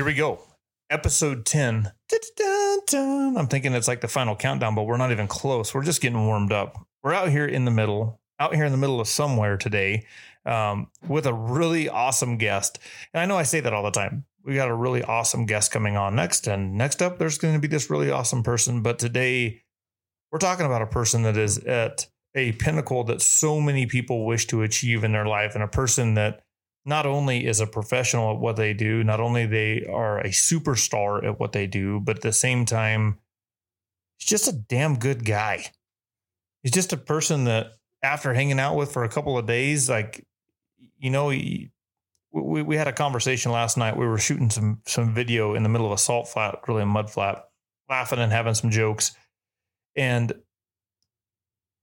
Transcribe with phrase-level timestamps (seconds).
[0.00, 0.40] Here we go.
[0.88, 1.92] Episode 10.
[2.08, 3.36] Dun-dun-dun.
[3.36, 5.74] I'm thinking it's like the final countdown, but we're not even close.
[5.74, 6.78] We're just getting warmed up.
[7.02, 10.06] We're out here in the middle, out here in the middle of somewhere today
[10.46, 12.78] um, with a really awesome guest.
[13.12, 14.24] And I know I say that all the time.
[14.42, 16.46] We got a really awesome guest coming on next.
[16.46, 18.80] And next up, there's going to be this really awesome person.
[18.80, 19.60] But today,
[20.32, 24.46] we're talking about a person that is at a pinnacle that so many people wish
[24.46, 26.40] to achieve in their life and a person that
[26.84, 31.24] not only is a professional at what they do, not only they are a superstar
[31.24, 33.18] at what they do, but at the same time,
[34.18, 35.64] he's just a damn good guy.
[36.62, 40.26] He's just a person that after hanging out with for a couple of days, like,
[40.98, 41.70] you know, he,
[42.32, 43.96] we, we had a conversation last night.
[43.96, 46.86] We were shooting some, some video in the middle of a salt flat, really a
[46.86, 47.44] mud flat,
[47.88, 49.12] laughing and having some jokes.
[49.96, 50.32] And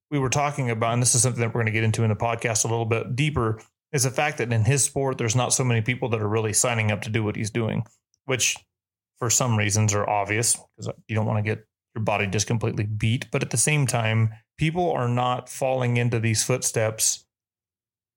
[0.09, 2.09] we were talking about, and this is something that we're going to get into in
[2.09, 3.61] the podcast a little bit deeper,
[3.93, 6.53] is the fact that in his sport, there's not so many people that are really
[6.53, 7.85] signing up to do what he's doing,
[8.25, 8.57] which
[9.17, 12.85] for some reasons are obvious because you don't want to get your body just completely
[12.85, 13.29] beat.
[13.31, 17.25] But at the same time, people are not falling into these footsteps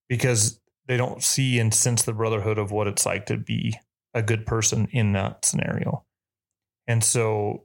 [0.08, 3.78] because they don't see and sense the brotherhood of what it's like to be
[4.12, 6.04] a good person in that scenario.
[6.86, 7.64] And so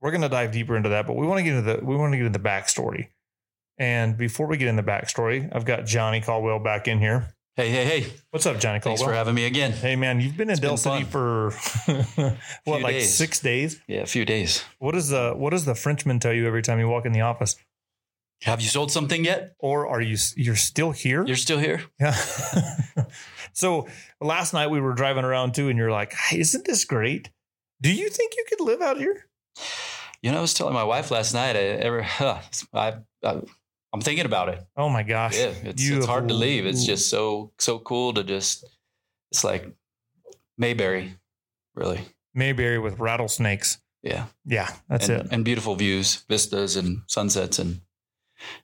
[0.00, 1.96] we're going to dive deeper into that, but we want to get into the we
[1.96, 3.08] want to get into the backstory.
[3.78, 7.34] And before we get in the backstory, I've got Johnny Caldwell back in here.
[7.56, 8.12] Hey, hey, hey.
[8.30, 9.08] What's up, Johnny Thanks Caldwell?
[9.08, 9.72] for having me again.
[9.72, 11.50] Hey man, you've been in been City for
[12.64, 13.14] what, like days.
[13.14, 13.80] six days?
[13.88, 14.62] Yeah, a few days.
[14.78, 17.22] What does the what does the Frenchman tell you every time you walk in the
[17.22, 17.56] office?
[18.42, 19.54] Have you sold something yet?
[19.58, 21.24] Or are you you're still here?
[21.26, 21.80] You're still here?
[22.00, 22.14] yeah.
[23.54, 23.88] so
[24.20, 27.30] last night we were driving around too, and you're like, hey, "Isn't this great?
[27.80, 29.26] Do you think you could live out here?"
[30.20, 31.56] You know, I was telling my wife last night.
[31.56, 32.40] I ever, huh,
[32.74, 33.40] I, I,
[33.96, 34.62] I'm thinking about it.
[34.76, 35.36] Oh my gosh!
[35.38, 36.66] Yeah, it's, You it's hard to leave.
[36.66, 38.64] It's just so so cool to just.
[39.32, 39.66] It's like
[40.58, 41.14] Mayberry,
[41.74, 42.00] really.
[42.34, 43.78] Mayberry with rattlesnakes.
[44.02, 45.28] Yeah, Yeah, that's and, it.
[45.32, 47.80] And beautiful views, vistas, and sunsets, and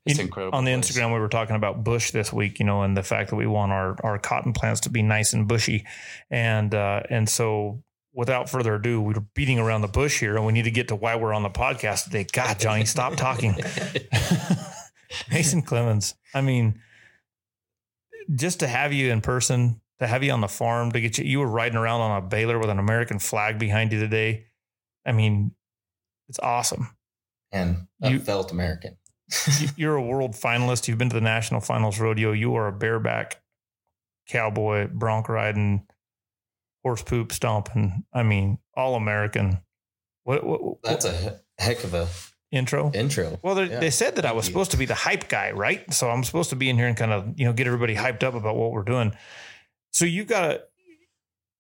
[0.06, 0.56] it's In- incredible.
[0.56, 0.90] on the place.
[0.92, 3.46] Instagram, we were talking about bush this week, you know, and the fact that we
[3.46, 5.84] want our our cotton plants to be nice and bushy,
[6.30, 7.82] and uh, and so
[8.14, 10.88] without further ado, we were beating around the bush here, and we need to get
[10.88, 12.26] to why we're on the podcast today.
[12.30, 13.56] God, Johnny, stop talking.
[15.30, 16.14] Mason Clements.
[16.34, 16.80] I mean,
[18.34, 21.24] just to have you in person, to have you on the farm, to get you,
[21.24, 24.46] you were riding around on a baler with an American flag behind you today.
[25.06, 25.52] I mean,
[26.28, 26.96] it's awesome.
[27.50, 28.96] and You- felt American.
[29.60, 30.88] You- You're a world finalist.
[30.88, 32.32] You've been to the national finals rodeo.
[32.32, 33.42] You are a bareback
[34.28, 35.86] cowboy, bronc riding,
[36.82, 38.04] horse poop stomping.
[38.12, 39.58] I mean, all American.
[40.24, 42.08] What, what, what That's a heck of a
[42.52, 42.92] intro?
[42.94, 43.38] intro.
[43.42, 43.80] Well, they, Yeah.
[43.80, 44.52] they said that I was you.
[44.52, 45.92] supposed to be the hype guy, right?
[45.92, 48.22] So I'm supposed to be in here and kind of, you know, get everybody hyped
[48.22, 49.12] up about what we're doing.
[49.90, 50.62] So you've got to,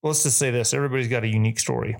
[0.02, 1.96] let's just say this everybody's got a unique story.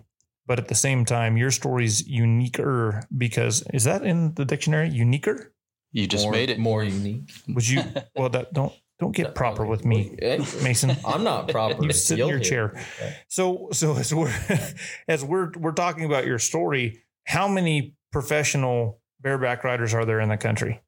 [0.46, 4.88] But at the same time, your story's uniquer because is that in the dictionary?
[4.90, 5.52] Uniquer?
[5.92, 6.58] You just more, made it.
[6.58, 7.30] more unique.
[7.48, 7.82] Would you?
[8.16, 10.16] well, that don't don't get proper with me,
[10.62, 10.96] Mason.
[11.04, 11.84] I'm not proper.
[11.84, 12.68] You sit in You'll your hear.
[12.68, 12.86] chair.
[13.28, 14.34] So so as we're
[15.08, 20.28] as we're we're talking about your story, how many professional bareback riders are there in
[20.28, 20.80] the country?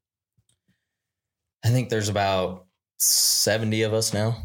[1.64, 2.66] I think there's about
[2.98, 4.36] 70 of us now.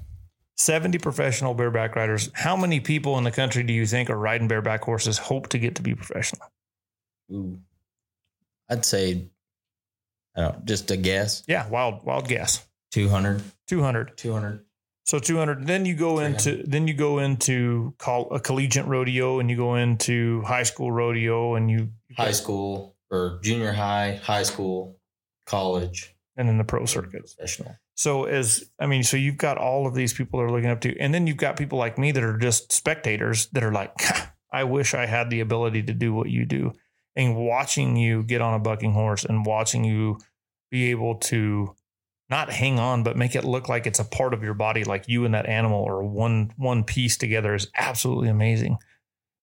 [0.58, 2.30] 70 professional bareback riders.
[2.34, 5.60] How many people in the country do you think are riding bareback horses hope to
[5.60, 6.48] get to be professional?
[7.32, 7.60] Ooh.
[8.70, 9.30] I'd say,
[10.36, 12.66] I don't know, just a guess, Yeah, wild wild guess.
[12.92, 13.42] 200.
[13.68, 14.18] 200.
[14.18, 14.66] 200.
[15.09, 19.50] So 200 then you go into then you go into call a collegiate rodeo and
[19.50, 25.00] you go into high school rodeo and you High school or junior high, high school,
[25.48, 27.22] college, and then the pro circuit.
[27.22, 27.75] professional.
[27.96, 30.81] So as I mean, so you've got all of these people that are looking up
[30.81, 33.92] to, and then you've got people like me that are just spectators that are like,
[34.53, 36.74] I wish I had the ability to do what you do.
[37.16, 40.19] And watching you get on a bucking horse and watching you
[40.69, 41.74] be able to
[42.30, 45.08] not hang on, but make it look like it's a part of your body, like
[45.08, 48.78] you and that animal or one one piece together is absolutely amazing.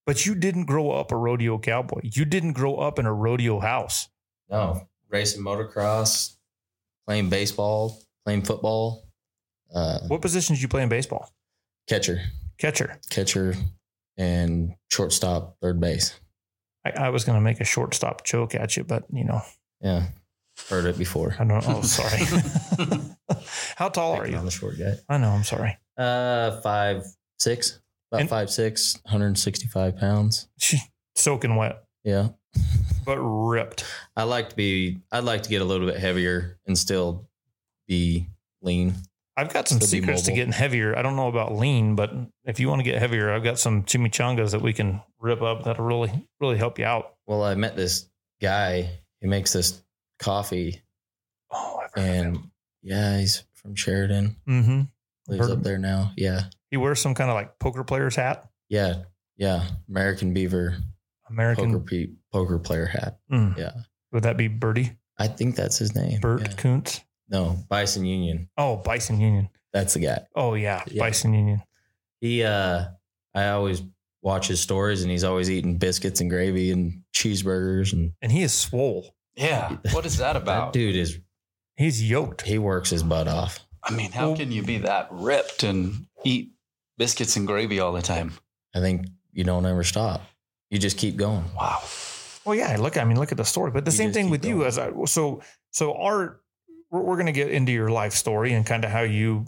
[0.06, 2.00] But you didn't grow up a rodeo cowboy.
[2.04, 4.08] You didn't grow up in a rodeo house.
[4.48, 6.36] No, racing motocross,
[7.06, 9.08] playing baseball, playing football,
[9.74, 11.32] uh, What positions did you play in baseball?
[11.88, 12.20] catcher,
[12.58, 12.98] Catcher.
[13.10, 13.54] catcher,
[14.16, 16.18] and shortstop, third base.
[16.84, 19.42] I, I was going to make a shortstop choke at you, but you know,
[19.80, 20.06] Yeah,
[20.68, 21.34] heard it before.
[21.38, 21.66] I don't.
[21.66, 21.76] Know.
[21.78, 22.22] Oh, sorry.
[23.76, 24.36] How tall are you?
[24.36, 24.94] I'm the short guy.
[25.08, 25.30] I know.
[25.30, 25.76] I'm sorry.
[25.96, 27.04] Uh, five
[27.38, 27.80] six,
[28.10, 30.48] about And- five six, 165 pounds.
[31.14, 32.28] Soaking wet, Yeah,
[33.06, 33.84] but ripped.
[34.16, 34.98] I like to be.
[35.10, 37.26] I'd like to get a little bit heavier and still
[37.88, 38.26] be
[38.62, 38.94] lean.
[39.38, 40.36] I've got some be secrets to mobile.
[40.36, 40.96] getting heavier.
[40.96, 42.10] I don't know about lean, but
[42.44, 45.64] if you want to get heavier, I've got some chimichangas that we can rip up
[45.64, 47.14] that'll really, really help you out.
[47.26, 48.08] Well, I met this
[48.40, 48.88] guy.
[49.20, 49.82] He makes this
[50.18, 50.82] coffee,
[51.50, 52.38] Oh, I've heard and
[52.82, 54.36] yeah, he's from Sheridan.
[54.48, 54.82] Mm-hmm.
[55.28, 56.12] Lives up there now.
[56.16, 59.02] Yeah, He wears some kind of like poker player's hat, yeah,
[59.36, 59.66] yeah.
[59.88, 60.76] American Beaver
[61.28, 61.72] American.
[61.72, 63.18] poker pe- poker player hat.
[63.32, 63.56] Mm.
[63.58, 63.72] Yeah,
[64.12, 64.92] Would that be Birdie?
[65.18, 66.20] I think that's his name.
[66.20, 66.52] Bert Yeah.
[66.52, 67.00] Kuntz?
[67.28, 68.48] No, Bison Union.
[68.56, 69.48] Oh, Bison Union.
[69.72, 70.26] That's the guy.
[70.36, 71.00] Oh yeah, Yeah.
[71.02, 71.62] Bison Union.
[72.20, 72.84] He, uh,
[73.34, 73.82] I always
[74.22, 78.42] watch his stories, and he's always eating biscuits and gravy and cheeseburgers, and And he
[78.42, 79.15] is swole.
[79.36, 79.76] Yeah.
[79.92, 80.44] What is that about?
[80.46, 80.72] that about?
[80.72, 81.18] dude is
[81.76, 82.42] He's yoked.
[82.42, 83.60] he works his butt off.
[83.82, 86.52] I mean, how can you be that ripped and eat
[86.98, 88.32] biscuits and gravy all the time?
[88.74, 90.22] I think you don't ever stop.
[90.70, 91.44] You just keep going.
[91.56, 91.80] Wow.
[92.44, 92.76] Well, yeah.
[92.78, 93.70] Look, I mean, look at the story.
[93.70, 94.90] But the You same thing keep with you as I.
[95.04, 96.40] So, so our
[96.90, 99.44] we're, we're going to get into your life story and kind of how you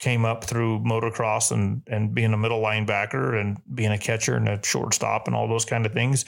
[0.00, 4.48] came up through motocross and and being a middle linebacker and being a catcher and
[4.48, 6.24] a shortstop and all those kind of things.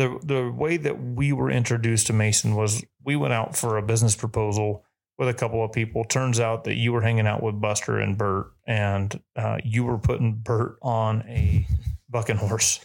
[0.00, 3.82] The the way that we were introduced to Mason was we went out for a
[3.82, 4.82] business proposal
[5.18, 6.04] with a couple of people.
[6.04, 9.98] Turns out that you were hanging out with Buster and Bert, and uh, you were
[9.98, 11.66] putting Bert on a
[12.08, 12.80] bucking horse.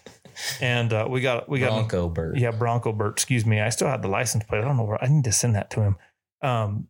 [0.59, 2.37] And uh, we got we got Bronco Bert.
[2.37, 3.13] yeah, Bronco Bert.
[3.13, 3.61] Excuse me.
[3.61, 4.59] I still had the license plate.
[4.59, 5.95] I don't know where I need to send that to him.
[6.41, 6.89] Um,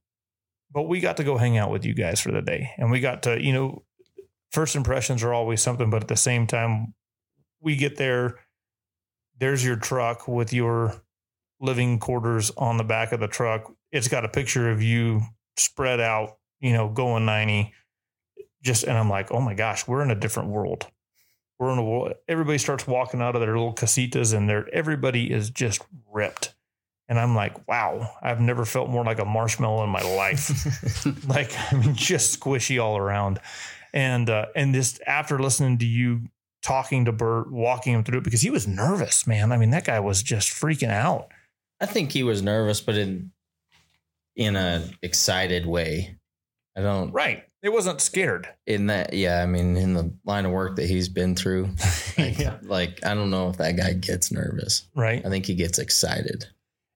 [0.72, 3.00] but we got to go hang out with you guys for the day, and we
[3.00, 3.83] got to, you know,
[4.51, 6.95] first impressions are always something, but at the same time,
[7.62, 8.39] we get there.
[9.40, 11.02] There's your truck with your
[11.60, 13.72] living quarters on the back of the truck.
[13.92, 15.22] It's got a picture of you
[15.58, 17.74] spread out, you know, going ninety.
[18.62, 20.88] Just and I'm like, oh my gosh, we're in a different world
[21.60, 22.14] we're in a world.
[22.28, 26.54] Everybody starts walking out of their little casitas, and they're everybody is just ripped.
[27.08, 31.28] And I'm like, wow, I've never felt more like a marshmallow in my life.
[31.28, 33.40] like, I mean, just squishy all around.
[33.94, 36.24] And uh, and just after listening to you
[36.65, 39.51] talking to Bert, walking him through it, because he was nervous, man.
[39.51, 41.29] I mean, that guy was just freaking out.
[41.79, 43.31] I think he was nervous, but in
[44.35, 46.17] in a excited way.
[46.75, 47.44] I don't Right.
[47.62, 48.47] It wasn't scared.
[48.67, 49.13] in that.
[49.13, 51.69] Yeah, I mean, in the line of work that he's been through,
[52.17, 52.57] like, yeah.
[52.63, 54.88] like I don't know if that guy gets nervous.
[54.95, 55.25] Right.
[55.25, 56.45] I think he gets excited.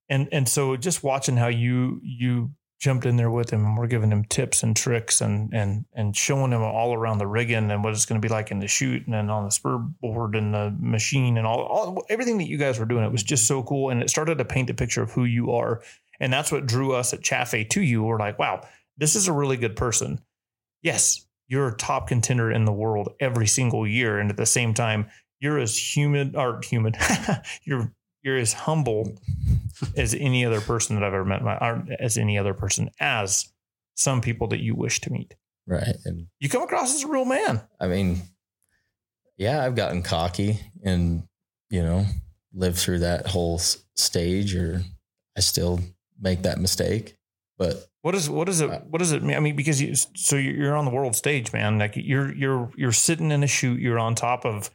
[0.10, 3.88] and and so just watching how you you jumped in there with him and we're
[3.88, 7.84] giving him tips and tricks and and and showing him all around the rigging and
[7.84, 10.36] what it's going to be like in the chute and then on the spur board
[10.36, 13.04] and the machine and all, all everything that you guys were doing.
[13.04, 15.52] It was just so cool and it started to paint a picture of who you
[15.52, 15.82] are.
[16.22, 18.04] And that's what drew us at Chafe to you.
[18.04, 18.66] We're like wow
[18.98, 20.22] this is a really good person.
[20.82, 24.74] Yes you're a top contender in the world every single year and at the same
[24.74, 25.10] time
[25.40, 26.94] you're as human or human
[27.64, 29.18] you're you're as humble
[29.96, 33.52] as any other person that I've ever met, my, or as any other person, as
[33.96, 35.36] some people that you wish to meet.
[35.68, 35.96] Right.
[36.06, 37.62] And You come across as a real man.
[37.80, 38.22] I mean,
[39.38, 41.24] yeah, I've gotten cocky and,
[41.70, 42.06] you know,
[42.54, 44.82] lived through that whole s- stage or
[45.38, 45.80] I still
[46.20, 47.16] make that mistake.
[47.58, 48.70] But What is what is it?
[48.86, 49.36] What does it mean?
[49.36, 51.78] I mean, because you so you're on the world stage, man.
[51.78, 53.82] Like you're you're you're sitting in a chute.
[53.82, 54.72] You're on top of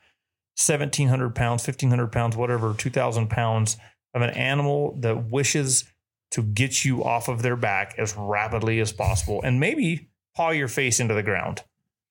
[0.56, 3.76] seventeen hundred pounds, fifteen hundred pounds, whatever, two thousand pounds
[4.14, 5.84] of an animal that wishes
[6.30, 10.68] to get you off of their back as rapidly as possible, and maybe paw your
[10.68, 11.62] face into the ground.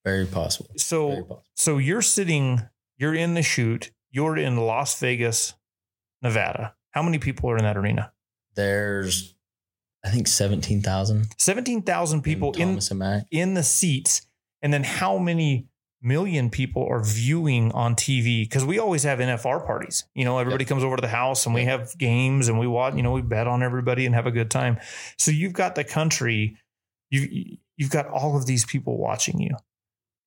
[0.06, 0.70] very possible.
[0.78, 1.44] So Very possible.
[1.56, 2.62] so you're sitting,
[2.98, 5.54] you're in the chute, you're in Las Vegas,
[6.22, 6.76] Nevada.
[6.92, 8.12] How many people are in that arena?
[8.56, 9.34] There's,
[10.06, 12.80] I think, 17,000 17,000 people in,
[13.32, 14.26] in the seats.
[14.62, 15.68] And then how many
[16.04, 18.44] million people are viewing on TV?
[18.44, 20.04] Because we always have NFR parties.
[20.14, 22.96] You know, everybody comes over to the house and we have games and we watch,
[22.96, 24.78] you know, we bet on everybody and have a good time.
[25.18, 26.58] So you've got the country,
[27.10, 29.56] you've you've got all of these people watching you.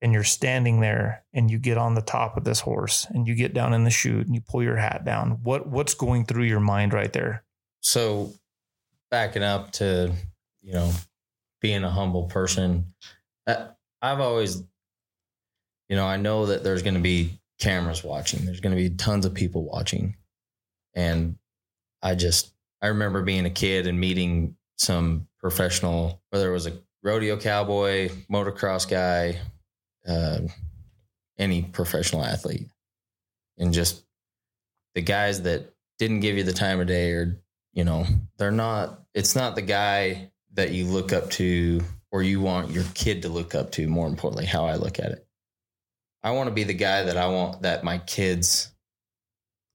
[0.03, 3.35] And you're standing there and you get on the top of this horse and you
[3.35, 5.39] get down in the chute and you pull your hat down.
[5.43, 7.45] What what's going through your mind right there?
[7.81, 8.35] So
[9.11, 10.13] backing up to,
[10.63, 10.93] you know,
[11.61, 12.93] being a humble person,
[13.47, 13.69] uh,
[14.03, 14.63] I've always,
[15.89, 18.45] you know, I know that there's going to be cameras watching.
[18.45, 20.17] There's going to be tons of people watching.
[20.95, 21.37] And
[22.03, 22.53] I just,
[22.83, 28.11] I remember being a kid and meeting some professional, whether it was a rodeo cowboy,
[28.31, 29.41] motocross guy,
[30.07, 30.41] uh,
[31.39, 32.69] any professional athlete,
[33.59, 34.05] and just
[34.95, 37.41] the guys that didn't give you the time of day or
[37.73, 38.07] you know
[38.39, 42.85] they're not it's not the guy that you look up to or you want your
[42.95, 45.27] kid to look up to more importantly how i look at it
[46.27, 48.73] i want to be the guy that i want that my kids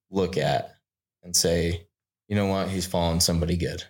[0.09, 0.75] look at
[1.23, 1.87] and say
[2.27, 3.83] you know what he's following somebody good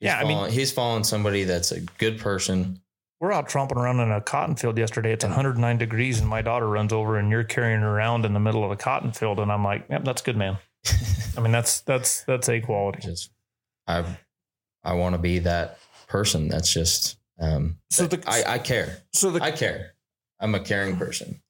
[0.00, 2.80] He's Yeah, I mean- he's following somebody that's a good person
[3.20, 5.12] we're out tromping around in a cotton field yesterday.
[5.12, 8.40] It's 109 degrees, and my daughter runs over, and you're carrying her around in the
[8.40, 10.56] middle of a cotton field, and I'm like, yep, that's good, man.
[11.36, 13.00] I mean, that's that's that's a quality.
[13.02, 13.30] just
[13.86, 14.04] I
[14.82, 16.48] I want to be that person.
[16.48, 17.76] That's just um.
[17.90, 19.02] So the I I care.
[19.12, 19.92] so the I care.
[20.40, 21.42] I'm a caring person.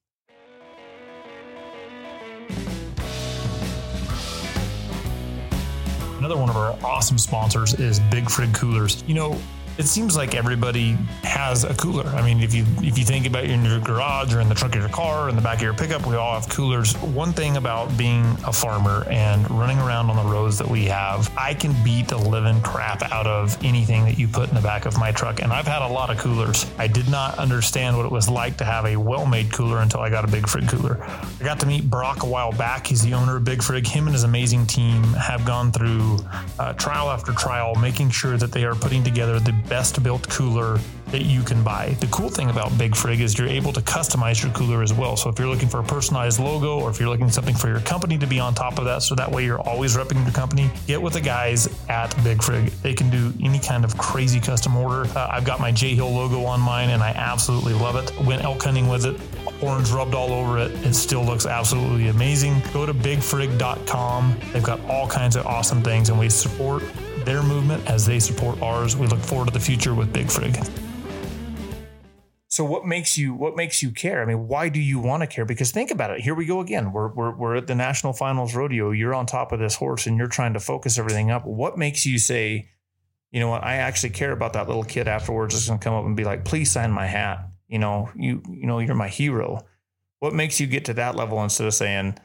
[6.18, 9.02] Another one of our awesome sponsors is Big Frig Coolers.
[9.06, 9.38] You know,
[9.80, 10.92] it seems like everybody
[11.24, 12.06] has a cooler.
[12.08, 14.54] I mean, if you if you think about it in your garage or in the
[14.54, 16.94] trunk of your car or in the back of your pickup, we all have coolers.
[16.98, 21.32] One thing about being a farmer and running around on the roads that we have,
[21.38, 24.84] I can beat the living crap out of anything that you put in the back
[24.84, 25.40] of my truck.
[25.40, 26.66] And I've had a lot of coolers.
[26.76, 30.10] I did not understand what it was like to have a well-made cooler until I
[30.10, 31.02] got a Big Frig cooler.
[31.02, 32.86] I got to meet Brock a while back.
[32.86, 33.86] He's the owner of Big Frig.
[33.86, 36.18] Him and his amazing team have gone through
[36.58, 40.78] uh, trial after trial, making sure that they are putting together the best built cooler
[41.12, 41.96] that you can buy.
[42.00, 45.16] The cool thing about Big Frig is you're able to customize your cooler as well.
[45.16, 47.80] So if you're looking for a personalized logo or if you're looking something for your
[47.80, 50.70] company to be on top of that, so that way you're always repping your company,
[50.86, 52.70] get with the guys at Big Frig.
[52.82, 55.08] They can do any kind of crazy custom order.
[55.16, 58.12] Uh, I've got my J Hill logo on mine and I absolutely love it.
[58.24, 59.20] Went elk hunting with it,
[59.62, 60.72] orange rubbed all over it.
[60.84, 62.60] It still looks absolutely amazing.
[62.72, 64.36] Go to bigfrig.com.
[64.52, 66.82] They've got all kinds of awesome things and we support
[67.24, 68.96] their movement as they support ours.
[68.96, 70.56] We look forward to the future with Big Frig.
[72.50, 74.20] So what makes you what makes you care?
[74.20, 75.44] I mean, why do you want to care?
[75.44, 76.20] Because think about it.
[76.20, 76.92] Here we go again.
[76.92, 78.90] We're we're we're at the national finals rodeo.
[78.90, 81.46] You're on top of this horse and you're trying to focus everything up.
[81.46, 82.68] What makes you say,
[83.30, 86.04] you know what, I actually care about that little kid afterwards that's gonna come up
[86.04, 87.48] and be like, please sign my hat.
[87.68, 89.64] You know, you you know, you're my hero.
[90.18, 92.18] What makes you get to that level instead of saying,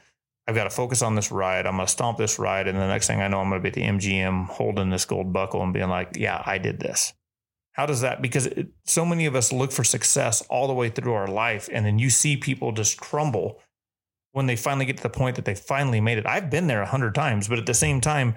[0.48, 1.66] I've got to focus on this ride.
[1.66, 2.68] I'm going to stomp this ride.
[2.68, 5.06] And the next thing I know, I'm going to be at the MGM holding this
[5.06, 7.14] gold buckle and being like, yeah, I did this.
[7.72, 8.22] How does that?
[8.22, 11.68] Because it, so many of us look for success all the way through our life.
[11.72, 13.60] And then you see people just crumble
[14.34, 16.28] when they finally get to the point that they finally made it.
[16.28, 18.36] I've been there a hundred times, but at the same time,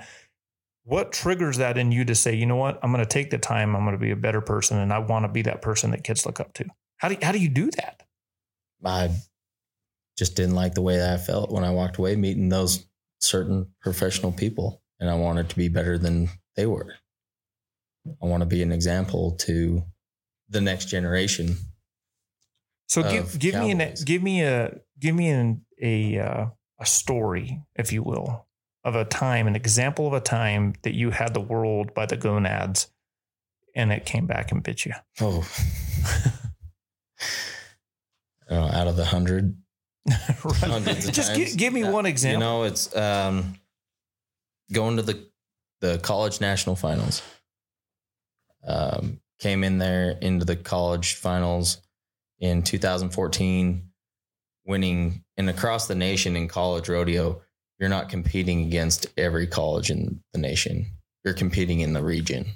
[0.85, 3.39] what triggers that in you to say, you know what, I'm going to take the
[3.39, 3.77] time.
[3.77, 4.79] I'm going to be a better person.
[4.79, 6.65] And I want to be that person that kids look up to.
[6.97, 8.03] How do how do you do that?
[8.85, 9.11] I
[10.19, 12.85] just didn't like the way that I felt when I walked away meeting those
[13.21, 16.95] certain professional people, and I wanted to be better than they were.
[18.21, 19.85] I want to be an example to
[20.49, 21.57] the next generation.
[22.89, 26.47] So give give me an give me a give me an, a uh,
[26.81, 28.47] a story, if you will,
[28.83, 32.17] of a time, an example of a time that you had the world by the
[32.17, 32.89] gonads,
[33.75, 34.95] and it came back and bit you.
[35.21, 35.47] Oh,
[38.51, 39.55] uh, out of the hundred,
[41.13, 41.51] Just times.
[41.53, 41.91] gi- give me Yeah.
[41.91, 42.41] one you example.
[42.41, 43.55] know, it's um,
[44.73, 45.27] going to the
[45.81, 47.23] the college national finals.
[48.67, 51.79] Um, came in there into the college finals
[52.41, 53.89] in 2014,
[54.67, 57.41] winning and across the nation in college rodeo.
[57.79, 60.87] You're not competing against every college in the nation.
[61.25, 62.47] You're competing in the region,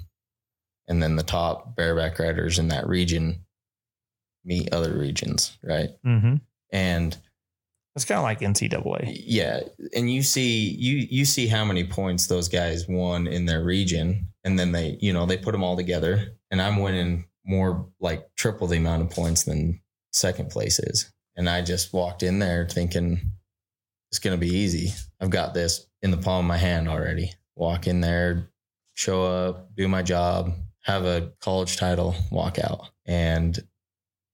[0.89, 3.45] and then the top bareback riders in that region
[4.43, 5.91] meet other regions, right?
[6.05, 6.35] mm-hmm.
[6.73, 7.17] And
[7.95, 9.21] It's kind of like NCAA.
[9.23, 9.61] yeah,
[9.95, 14.27] and you see you you see how many points those guys won in their region,
[14.43, 18.27] and then they you know they put them all together, and I'm winning more like
[18.35, 19.79] triple the amount of points than
[20.11, 23.31] second place is, and I just walked in there thinking
[24.09, 24.91] it's gonna be easy.
[25.19, 27.31] I've got this in the palm of my hand already.
[27.55, 28.49] Walk in there,
[28.95, 33.59] show up, do my job, have a college title, walk out, and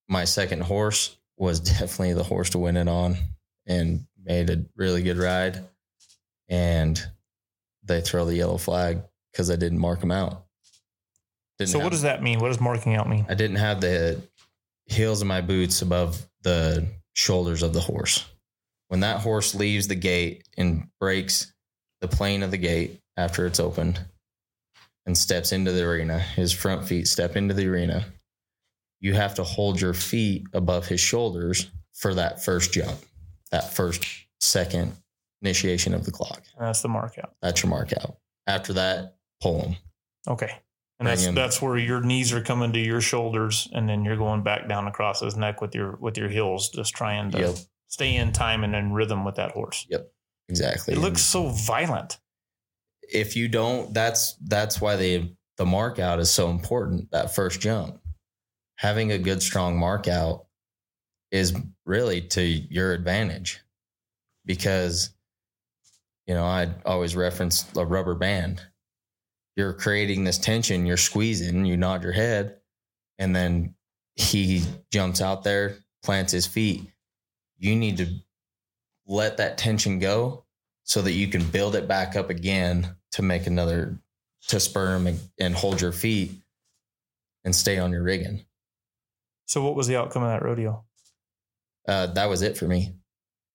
[0.07, 3.17] my second horse was definitely the horse to win it on
[3.69, 5.63] and made a really good ride.
[6.49, 7.01] And
[7.83, 10.45] they throw the yellow flag because I didn't mark them out.
[11.57, 12.39] Didn't So what does that mean?
[12.39, 13.25] What does marking out mean?
[13.29, 14.21] I didn't have the
[14.85, 18.25] heels of my boots above the shoulders of the horse.
[18.87, 21.53] When that horse leaves the gate and breaks
[22.01, 23.99] the plane of the gate after it's opened
[25.05, 28.05] and steps into the arena, his front feet step into the arena,
[28.99, 32.97] you have to hold your feet above his shoulders for that first jump,
[33.51, 34.05] that first
[34.39, 34.93] second
[35.41, 36.43] initiation of the clock.
[36.57, 37.33] And that's the mark out.
[37.41, 38.17] That's your mark out.
[38.47, 39.75] After that, pull them.
[40.27, 40.51] Okay.
[40.51, 41.35] And Bring that's him.
[41.35, 44.85] that's where your knees are coming to your shoulders, and then you're going back down
[44.87, 47.55] across his neck with your with your heels, just trying to Yep.
[47.87, 49.85] stay in time and in rhythm with that horse.
[49.89, 50.11] Yep,
[50.49, 50.93] exactly.
[50.95, 52.17] It looks so violent.
[53.11, 57.59] if you don't that's that's why the the mark out is so important that first
[57.59, 57.99] jump
[58.77, 60.45] having a good strong mark out
[61.31, 61.55] is
[61.85, 63.61] really to your advantage
[64.45, 65.11] because
[66.27, 68.61] you know i always reference a rubber band
[69.55, 72.59] you're creating this tension you're squeezing you nod your head
[73.19, 73.75] and then
[74.19, 76.91] he jumps out there, plants his feet.
[77.57, 78.07] You need to
[79.07, 80.45] let that tension go
[80.83, 83.97] so that you can build it back up again to make another
[84.47, 86.31] to spur him and, and hold your feet
[87.43, 88.45] and stay on your rigging.
[89.45, 90.85] So what was the outcome of that rodeo?
[91.89, 92.93] Uh, that was it for me.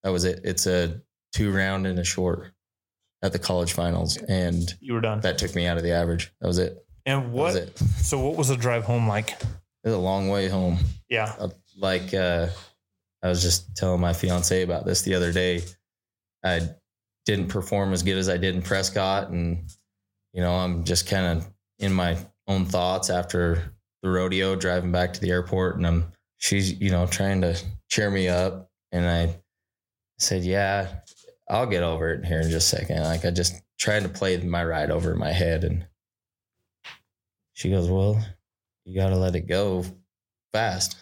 [0.02, 0.40] That was it.
[0.44, 1.00] It's a
[1.32, 2.50] two round and a short
[3.22, 5.20] at the college finals, and You were done.
[5.20, 6.32] that took me out of the average.
[6.40, 6.84] That was it.
[7.06, 7.44] and what?
[7.44, 7.78] was it.
[7.78, 9.30] So what was the drive home like?
[9.30, 9.46] It
[9.88, 10.78] was a long way home.
[11.08, 11.34] Yeah.
[11.38, 12.48] Uh, Like uh,
[13.22, 15.62] I was just telling my fiance about this the other day.
[16.44, 16.60] I
[17.26, 19.64] didn't perform as good as I did in Prescott, and
[20.34, 21.48] you know I'm just kind of
[21.78, 23.72] in my own thoughts after
[24.02, 26.12] the rodeo, driving back to the airport, and I'm
[26.44, 27.58] she's you know trying to
[27.88, 29.34] cheer me up, and I
[30.18, 31.00] said, "Yeah,
[31.48, 33.02] I'll get over it here in just a second.
[33.02, 35.86] Like I just tried to play my ride over my head, and
[37.54, 38.22] she goes, "Well,
[38.84, 39.84] you got to let it go
[40.52, 40.96] fast."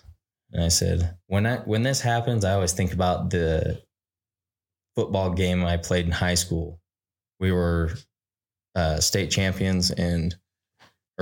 [0.52, 3.82] And I said, "When I when this happens, I always think about the
[4.94, 6.80] football game I played in high school.
[7.40, 7.90] We were
[8.76, 10.36] uh, state champions and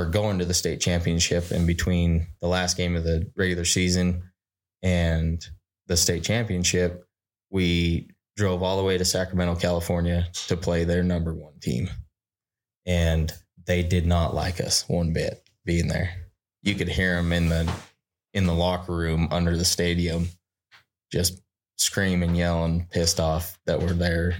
[0.00, 4.22] or going to the state championship in between the last game of the regular season
[4.82, 5.46] and
[5.88, 7.04] the state championship,
[7.50, 11.90] we drove all the way to Sacramento, California to play their number one team.
[12.86, 13.30] And
[13.66, 16.14] they did not like us one bit being there.
[16.62, 17.70] You could hear them in the
[18.32, 20.28] in the locker room under the stadium
[21.12, 21.42] just
[21.76, 24.36] screaming, yelling, pissed off that we're there,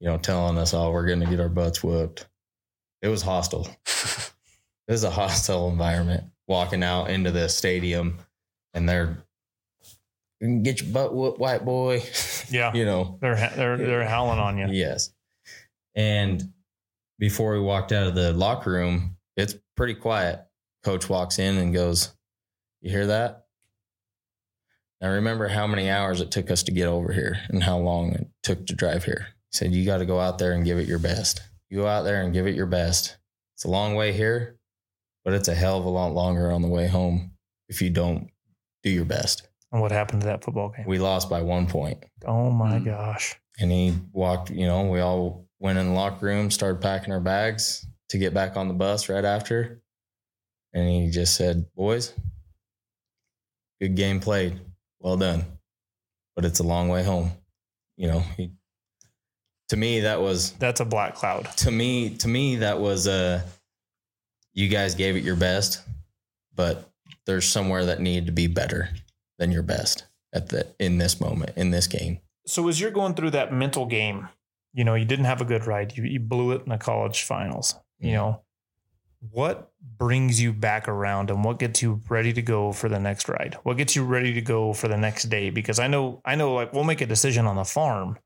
[0.00, 2.26] you know, telling us, oh, we're to get our butts whooped.
[3.02, 3.68] It was hostile.
[4.88, 8.18] it is a hostile environment walking out into the stadium
[8.74, 9.18] and they're,
[10.40, 12.02] "You can get your butt whooped, white boy.
[12.50, 12.72] Yeah.
[12.72, 14.68] you know, They're they're they're howling on you.
[14.68, 15.10] Yes.
[15.94, 16.42] And
[17.18, 20.40] before we walked out of the locker room, it's pretty quiet.
[20.82, 22.14] Coach walks in and goes,
[22.80, 23.44] You hear that?
[25.02, 28.12] Now remember how many hours it took us to get over here and how long
[28.14, 29.26] it took to drive here.
[29.50, 31.42] He said, You got to go out there and give it your best.
[31.68, 33.18] You go out there and give it your best.
[33.56, 34.57] It's a long way here,
[35.24, 37.32] but it's a hell of a lot longer on the way home
[37.68, 38.30] if you don't
[38.82, 39.48] do your best.
[39.72, 40.86] And what happened to that football game?
[40.86, 42.04] We lost by one point.
[42.26, 42.84] oh my Mm.
[42.86, 43.36] gosh.
[43.60, 47.20] and he walked you know we all went in the locker room started packing our
[47.20, 49.82] bags to get back on the bus right after
[50.72, 52.14] and he just said boys
[53.80, 54.60] good game played
[55.00, 55.44] well done
[56.36, 57.30] but it's a long way home
[57.96, 58.52] you know he
[59.68, 61.44] to me that was That's a black cloud.
[61.58, 63.42] to me to me that was uh
[64.58, 65.80] you guys gave it your best
[66.54, 66.90] but
[67.26, 68.88] there's somewhere that needed to be better
[69.38, 73.14] than your best at the in this moment in this game So as you're going
[73.14, 74.28] through that mental game,
[74.74, 75.96] you know, you didn't have a good ride.
[75.96, 77.74] You you blew it in the college finals.
[77.98, 78.14] You Mhm.
[78.14, 78.42] know,
[79.20, 83.28] what brings you back around and what gets you ready to go for the next
[83.28, 83.56] ride?
[83.64, 85.50] What gets you ready to go for the next day?
[85.50, 88.18] Because I know I know like we'll make a decision on the farm,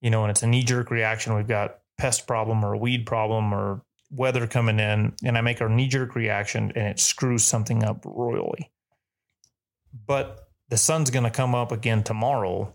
[0.00, 1.34] you know, and it's a knee jerk reaction.
[1.34, 5.60] We've got pest problem or a weed problem or weather coming in, and I make
[5.60, 8.70] a knee jerk reaction and it screws something up royally.
[10.06, 12.74] But the sun's going to come up again tomorrow.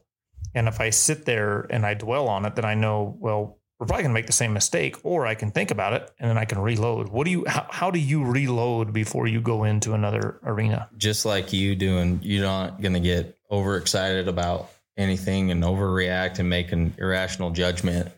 [0.56, 3.88] And if I sit there and I dwell on it, then I know, well, we're
[3.88, 6.38] probably going to make the same mistake, or I can think about it and then
[6.38, 7.10] I can reload.
[7.10, 10.90] What do you, how, how do you reload before you go into another arena?
[10.98, 16.50] just like you doing, you're not going to get overexcited about anything and overreact and
[16.50, 18.12] make an irrational judgment,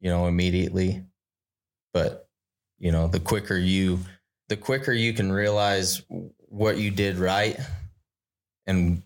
[0.00, 1.04] you know, immediately.
[1.92, 2.21] But,
[2.82, 4.00] you know, the quicker you,
[4.48, 6.02] the quicker you can realize
[6.48, 7.56] what you did right
[8.66, 9.02] and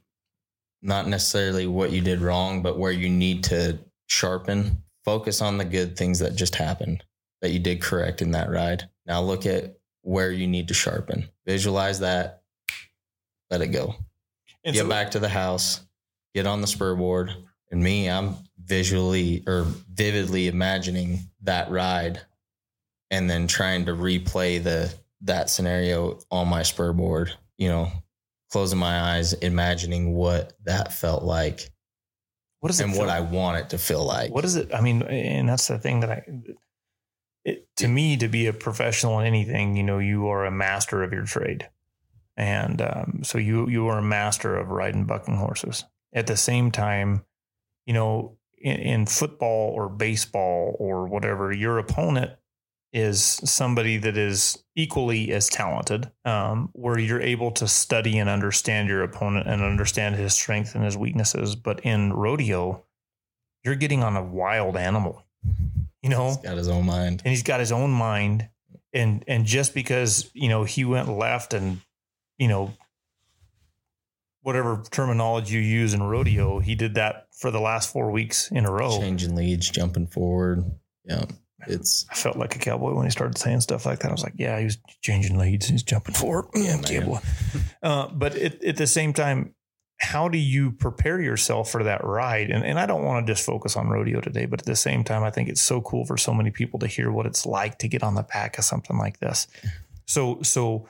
[0.81, 5.65] not necessarily what you did wrong, but where you need to sharpen, focus on the
[5.65, 7.05] good things that just happened
[7.43, 8.89] that you did correct in that ride.
[9.05, 11.29] Now look at where you need to sharpen.
[11.45, 12.43] Visualize that,
[13.51, 13.95] let it go.
[14.65, 15.81] And get so- back to the house,
[16.35, 17.31] get on the spur board.
[17.71, 22.23] And me, I'm visually or vividly imagining that ride
[23.11, 24.92] and then trying to replay the
[25.23, 27.90] that scenario on my spur board, you know,
[28.51, 31.71] closing my eyes, imagining what that felt like
[32.61, 32.85] what is it?
[32.85, 34.33] and what I want it to feel like.
[34.33, 34.75] what is it?
[34.75, 36.25] I mean, and that's the thing that I,
[37.45, 41.03] it, to me, to be a professional in anything, you know, you are a master
[41.03, 41.69] of your trade.
[42.37, 45.85] And um, so you, you are a master of riding bucking horses.
[46.12, 47.25] At the same time,
[47.87, 52.33] you know, in, in football or baseball or whatever, your opponent
[52.96, 58.88] is somebody that is equally as talented, um, where you're able to study and understand
[58.88, 61.54] your opponent and understand his strengths and his weaknesses.
[61.56, 62.85] But in rodeo,
[63.62, 65.22] you're getting on a wild animal,
[66.02, 67.20] you know, He's got his own mind.
[67.24, 68.48] and he's got his own mind.
[68.94, 71.80] And and just because you know he went left and
[72.38, 72.72] you know
[74.42, 78.64] whatever terminology you use in rodeo, he did that for the last four weeks in
[78.64, 78.98] a row.
[78.98, 80.64] Changing leads, jumping forward.
[81.04, 81.24] Yeah.
[81.68, 84.09] It's I felt like a cowboy when he started saying stuff like that.
[84.09, 85.66] I was like, yeah, he was changing leads.
[85.68, 86.46] He's jumping forward.
[86.55, 87.18] Yeah, cowboy.
[87.83, 89.55] Uh, but at, at the same time,
[89.98, 92.50] how do you prepare yourself for that ride?
[92.50, 95.05] And, and I don't want to just focus on rodeo today, but at the same
[95.05, 97.79] time, I think it's so cool for so many people to hear what it's like
[97.79, 99.46] to get on the back of something like this.
[100.07, 100.88] So, so,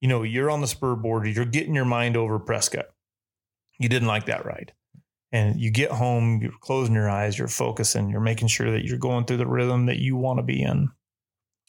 [0.00, 2.86] you know, you're on the spur board, you're getting your mind over Prescott.
[3.78, 4.72] You didn't like that ride.
[5.34, 8.98] And you get home, you're closing your eyes, you're focusing, you're making sure that you're
[8.98, 10.90] going through the rhythm that you want to be in.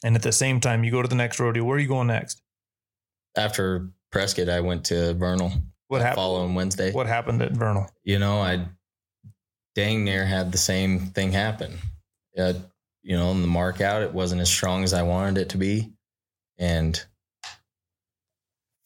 [0.04, 1.64] And at the same time, you go to the next rodeo.
[1.64, 2.40] Where are you going next?
[3.36, 5.52] after Prescott, I went to Vernal
[5.88, 6.16] What happened?
[6.16, 6.92] following Wednesday.
[6.92, 7.86] What happened at Vernal?
[8.04, 8.66] you know, I
[9.74, 11.76] dang near had the same thing happen.
[12.38, 12.54] Uh,
[13.02, 15.58] you know, in the mark out, it wasn't as strong as I wanted it to
[15.58, 15.92] be,
[16.58, 17.04] and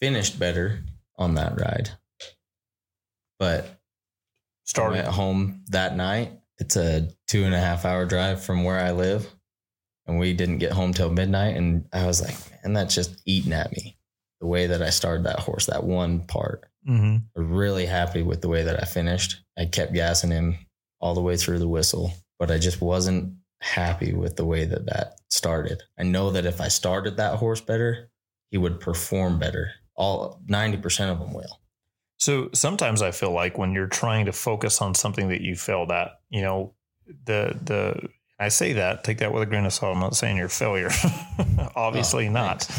[0.00, 0.80] finished better
[1.16, 1.90] on that ride.
[3.38, 3.79] But
[4.70, 4.96] I Started.
[4.96, 6.32] went home that night.
[6.58, 9.26] It's a two and a half hour drive from where I live,
[10.06, 11.56] and we didn't get home till midnight.
[11.56, 13.96] And I was like, man, that's just eating at me.
[14.40, 18.48] The way that I started that horse, that one part hmm really happy with the
[18.48, 19.42] way that I finished.
[19.58, 20.56] I kept gassing him
[21.00, 24.86] all the way through the whistle, but I just wasn't happy with the way that
[24.86, 25.82] that started.
[25.98, 28.10] I know that if I started that horse better,
[28.50, 29.72] he would perform better.
[29.94, 31.59] All 90% of them will.
[32.20, 35.90] So sometimes I feel like when you're trying to focus on something that you failed
[35.90, 36.74] at, you know,
[37.24, 39.94] the the I say that take that with a grain of salt.
[39.94, 40.90] I'm not saying you're a failure,
[41.74, 42.70] obviously Oh, not.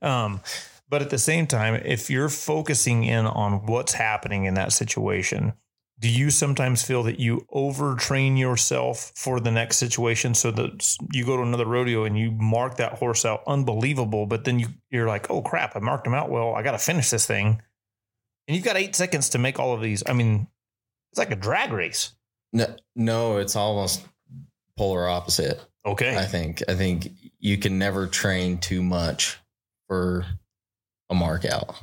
[0.00, 0.40] Um,
[0.88, 5.54] but at the same time, if you're focusing in on what's happening in that situation,
[5.98, 11.24] do you sometimes feel that you overtrain yourself for the next situation so that you
[11.24, 15.06] go to another rodeo and you mark that horse out unbelievable, but then you, you're
[15.06, 16.54] like, oh crap, I marked him out well.
[16.54, 17.60] I got to finish this thing.
[18.50, 20.02] And you've got eight seconds to make all of these.
[20.08, 20.48] I mean,
[21.12, 22.14] it's like a drag race.
[22.52, 24.04] No, no it's almost
[24.76, 25.64] polar opposite.
[25.86, 26.16] Okay.
[26.16, 26.60] I think.
[26.68, 29.38] I think you can never train too much
[29.86, 30.26] for
[31.10, 31.80] a mark out.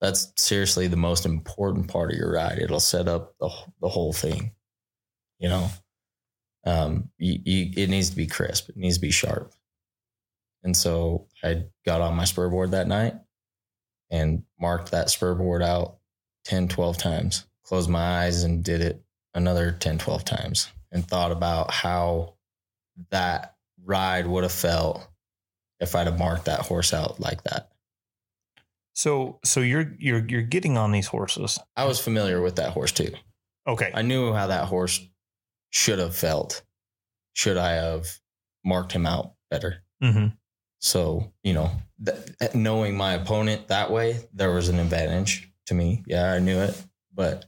[0.00, 2.60] That's seriously the most important part of your ride.
[2.60, 4.52] It'll set up the the whole thing.
[5.40, 5.68] You know,
[6.64, 8.68] um, you, you, it needs to be crisp.
[8.68, 9.52] It needs to be sharp.
[10.62, 13.14] And so I got on my spur board that night
[14.10, 15.98] and marked that spur board out
[16.44, 17.46] 10, 12 times.
[17.64, 19.02] Closed my eyes and did it
[19.34, 22.34] another 10, 12 times and thought about how
[23.10, 25.06] that ride would have felt
[25.80, 27.70] if I'd have marked that horse out like that.
[28.94, 31.58] so so you're you're you're getting on these horses.
[31.76, 33.12] I was familiar with that horse too.
[33.66, 33.90] Okay.
[33.94, 35.00] I knew how that horse
[35.70, 36.62] should have felt.
[37.34, 38.06] Should I have
[38.64, 39.84] marked him out better?
[40.02, 40.28] hmm
[40.80, 41.70] So, you know,
[42.04, 46.04] th- knowing my opponent that way, there was an advantage to me.
[46.06, 46.80] Yeah, I knew it,
[47.14, 47.44] but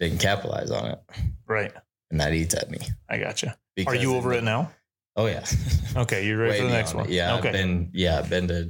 [0.00, 0.98] I didn't capitalize on it.
[1.46, 1.72] Right.
[2.10, 2.78] And that eats at me.
[3.08, 3.56] I gotcha.
[3.86, 4.72] Are you over it now?
[5.16, 5.44] Oh, yeah.
[5.96, 6.26] Okay.
[6.26, 7.04] You're ready for the next one.
[7.06, 7.12] it.
[7.12, 7.48] Yeah, Okay.
[7.48, 8.68] I've been yeah, I've been to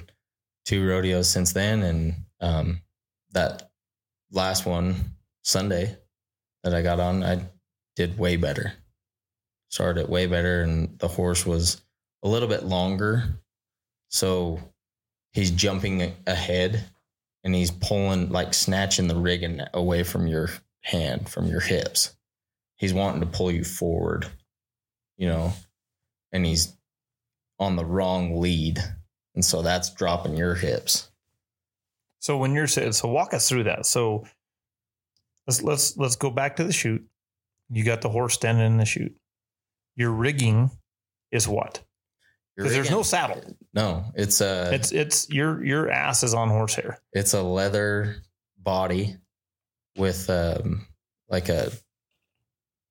[0.67, 2.83] two rodeos since then, and um,
[3.33, 3.71] that
[4.31, 4.95] last one
[5.43, 5.97] Sunday
[6.63, 7.41] that I got on, I
[7.97, 8.75] did way better.
[9.71, 11.81] Started way better, and the horse was
[12.23, 13.25] a little bit longer,
[14.15, 14.61] so
[15.33, 16.85] he's jumping ahead,
[17.43, 20.51] and he's pulling like snatching the rigging away from your
[20.83, 22.15] hand, from your hips.
[22.77, 24.29] He's wanting to pull you forward,
[25.17, 25.53] you know,
[26.31, 26.77] and he's
[27.59, 28.79] on the wrong lead.
[29.35, 31.11] And so that's dropping your hips.
[32.21, 33.85] So when you're so walk us through that.
[33.85, 34.27] So
[35.49, 37.05] let's let's let's go back to the chute.
[37.69, 39.17] You got the horse standing in the chute.
[39.97, 40.71] Your rigging
[41.33, 41.83] is what?
[42.57, 43.43] Your Because there's no saddle.
[43.75, 47.01] No, it's a It's it's your your ass is on horsehair.
[47.13, 48.17] it's a leather
[48.59, 49.17] body
[49.97, 50.87] with um
[51.29, 51.71] like a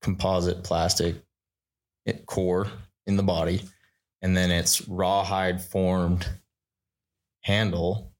[0.02, 1.16] composite plastic
[2.26, 2.68] core
[3.08, 3.62] in the body
[4.22, 6.28] and then it's rawhide formed
[7.42, 8.14] handle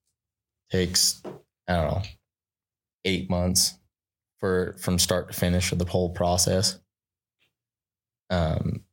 [0.72, 1.22] takes
[1.68, 2.02] i don't know
[3.06, 3.78] 8 months
[4.40, 6.80] for from start to finish of the whole process
[8.30, 8.84] um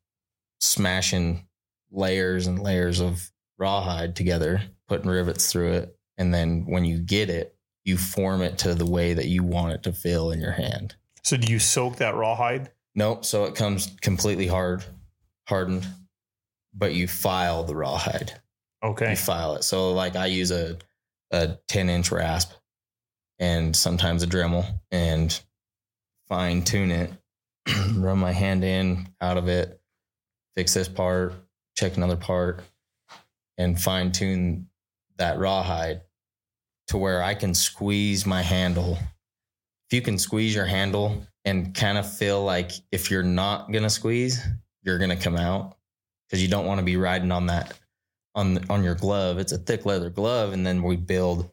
[0.60, 1.46] smashing
[1.90, 7.29] layers and layers of rawhide together putting rivets through it and then when you get
[7.29, 10.53] it you form it to the way that you want it to feel in your
[10.53, 10.94] hand.
[11.22, 12.70] So do you soak that rawhide?
[12.94, 13.24] Nope.
[13.24, 14.85] So it comes completely hard,
[15.48, 15.87] hardened,
[16.74, 18.40] but you file the rawhide.
[18.83, 19.11] Okay.
[19.11, 19.64] You file it.
[19.64, 20.79] So like I use a
[21.33, 22.53] a 10 inch rasp
[23.38, 25.40] and sometimes a Dremel and
[26.29, 27.12] fine tune it,
[27.94, 29.81] run my hand in out of it,
[30.57, 31.35] fix this part,
[31.80, 32.62] check another part,
[33.58, 34.68] and fine tune
[35.16, 36.02] that rawhide
[36.88, 38.98] to where I can squeeze my handle
[39.90, 43.90] if you can squeeze your handle and kind of feel like if you're not gonna
[43.90, 44.40] squeeze,
[44.82, 45.76] you're gonna come out
[46.28, 47.76] because you don't want to be riding on that
[48.36, 49.38] on on your glove.
[49.38, 51.50] It's a thick leather glove, and then we build.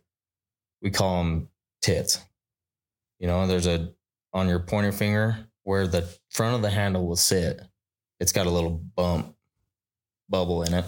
[0.83, 1.49] We call them
[1.81, 2.19] tits.
[3.17, 3.91] You know, there's a
[4.33, 7.59] on your pointer finger where the front of the handle will sit.
[8.19, 9.35] It's got a little bump
[10.29, 10.85] bubble in it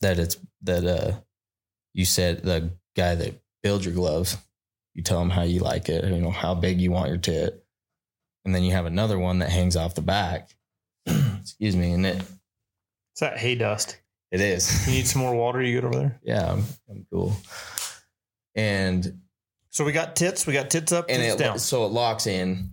[0.00, 1.12] that it's that uh
[1.92, 4.36] you said the guy that builds your gloves
[4.94, 7.64] you tell him how you like it you know how big you want your tit
[8.44, 10.50] and then you have another one that hangs off the back
[11.40, 13.98] excuse me and it Is that hay dust?
[14.30, 15.60] it is You need some more water?
[15.62, 16.20] You good over there?
[16.22, 17.36] yeah I'm, I'm cool
[18.54, 19.20] and
[19.70, 20.46] So we got tits.
[20.46, 21.58] We got tits up, and tits it down.
[21.58, 22.70] so it locks in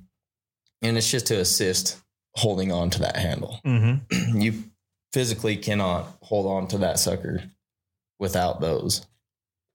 [0.81, 1.97] and it's just to assist
[2.35, 4.37] holding on to that handle Mm-hmm.
[4.41, 4.63] you
[5.13, 7.43] physically cannot hold on to that sucker
[8.19, 9.05] without those,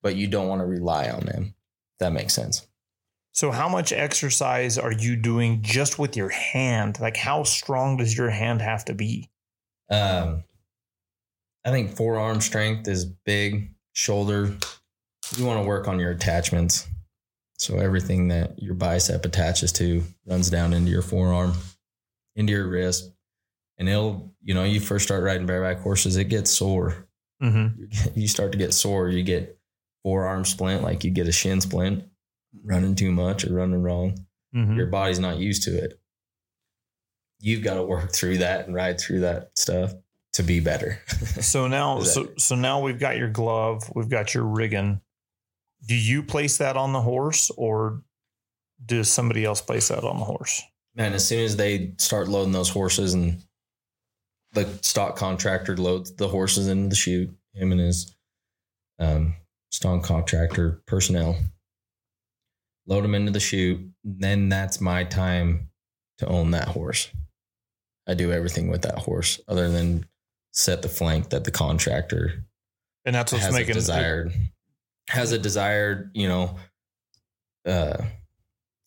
[0.02, 1.54] but you don't want to rely on them.
[2.00, 2.66] That makes sense.
[3.32, 6.98] So how much exercise are you doing just with your hand?
[7.00, 9.30] Like how strong does your hand have to be?
[9.88, 10.42] Um,
[11.64, 13.70] I think forearm strength is big.
[13.92, 14.56] Shoulder,
[15.36, 16.88] you want to work on your attachments.
[17.58, 21.54] So everything that your bicep attaches to runs down into your forearm,
[22.36, 23.12] into your wrist,
[23.78, 24.32] and it'll.
[24.42, 27.06] You know, you first start riding bareback horses, it gets sore.
[27.42, 27.84] Mm-hmm.
[28.18, 29.08] you start to get sore.
[29.08, 29.58] You get
[30.02, 32.04] forearm splint, like you get a shin splint,
[32.64, 34.26] running too much or running wrong.
[34.54, 34.76] Mm-hmm.
[34.76, 36.00] Your body's not used to it.
[37.40, 39.94] You've got to work through that and ride through that stuff
[40.32, 41.00] to be better.
[41.40, 45.00] So now, so so now we've got your glove, we've got your rigging.
[45.86, 48.02] Do you place that on the horse, or
[48.84, 50.62] does somebody else place that on the horse?
[50.96, 53.40] Man, as soon as they start loading those horses and
[54.52, 58.14] the stock contractor loads the horses into the chute, him and his
[58.98, 59.34] um,
[59.70, 61.36] stock contractor personnel
[62.86, 63.80] load them into the chute.
[64.02, 65.70] Then that's my time
[66.18, 67.08] to own that horse.
[68.08, 70.06] I do everything with that horse other than
[70.52, 72.44] set the flank that the contractor
[73.04, 74.32] And that's what's has making a desired
[75.08, 76.56] has a desired, you know,
[77.66, 77.98] uh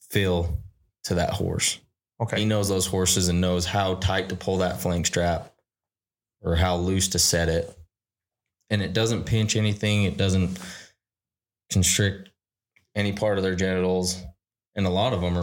[0.10, 0.60] feel
[1.04, 1.80] to that horse.
[2.36, 5.53] He knows those horses and knows how tight to pull that flank strap
[6.41, 7.75] or how loose to set it.
[8.69, 10.57] And it doesn't pinch anything, it doesn't
[11.69, 12.29] constrict
[12.95, 14.21] any part of their genitals.
[14.75, 15.38] And a lot of them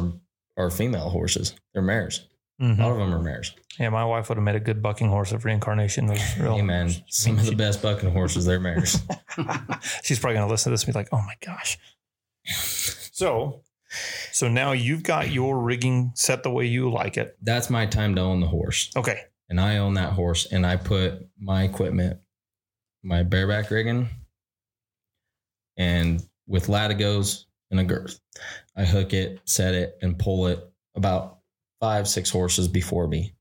[0.57, 1.55] are, are female horses.
[1.75, 2.27] They're mares.
[2.61, 2.79] A Mhm.
[2.79, 3.55] lot of them are mares.
[3.79, 6.57] Yeah, my wife would have made a good bucking horse if reincarnation was real.
[6.57, 8.99] Hey man, some of the best bucking horses, they're mares.
[10.03, 11.79] She's probably gonna listen to this and be like, "Oh my gosh."
[13.13, 13.63] So,
[14.33, 17.37] so now you've got your rigging set the way you like it.
[17.43, 18.91] That's my time to own the horse.
[18.97, 19.21] Okay.
[19.49, 22.19] and I own that horse and I put my equipment,
[23.03, 24.09] my bareback rigging,
[25.77, 28.21] and with latigos and a girth.
[28.77, 30.61] I hook it, set it, and pull it
[30.95, 31.39] about
[31.81, 33.35] five, six horses before me.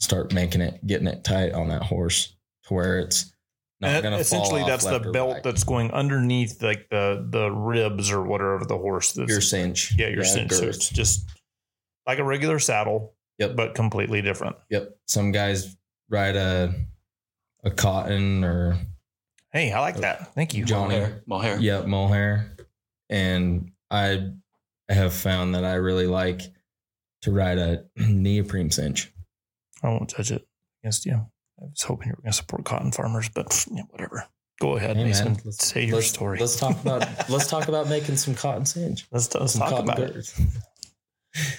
[0.00, 3.32] Start making it, getting it tight on that horse to where it's
[3.80, 5.42] not going to essentially, fall off that's the or belt right.
[5.42, 9.12] that's going underneath, like the the ribs or whatever of the horse.
[9.12, 9.94] That's, your cinch.
[9.98, 10.52] yeah, your cinch.
[10.52, 11.28] So it's just
[12.06, 13.56] like a regular saddle, Yep.
[13.56, 14.56] but completely different.
[14.70, 14.96] Yep.
[15.06, 15.76] Some guys
[16.08, 16.74] ride a
[17.64, 18.76] a cotton or
[19.52, 20.32] Hey, I like that.
[20.34, 20.64] Thank you.
[20.64, 20.94] Johnny.
[20.94, 21.22] Mohair.
[21.26, 21.58] Mohair.
[21.58, 22.56] Yep, mohair.
[23.08, 24.30] And I
[24.88, 26.42] have found that I really like
[27.22, 29.12] to ride a neoprene cinch.
[29.82, 30.46] I won't judge it
[30.82, 31.26] against you.
[31.60, 34.26] I was hoping you were going to support cotton farmers, but whatever.
[34.60, 35.32] Go ahead, Hey, Mason.
[35.32, 36.38] man, let's- say your let's, story.
[36.38, 39.06] Let's talk about let's talk about making some cotton cinch.
[39.10, 40.32] let's, let's talk about it.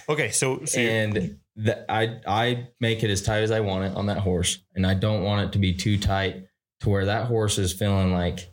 [0.10, 3.96] Okay, so, so And the, I I make it as tight as I want it
[3.96, 6.44] on that horse, and I don't want it to be too tight
[6.82, 8.52] to where that horse is feeling like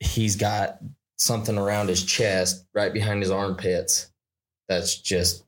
[0.00, 0.78] he's got
[1.16, 4.10] something around his chest, right behind his armpits,
[4.68, 5.44] that's just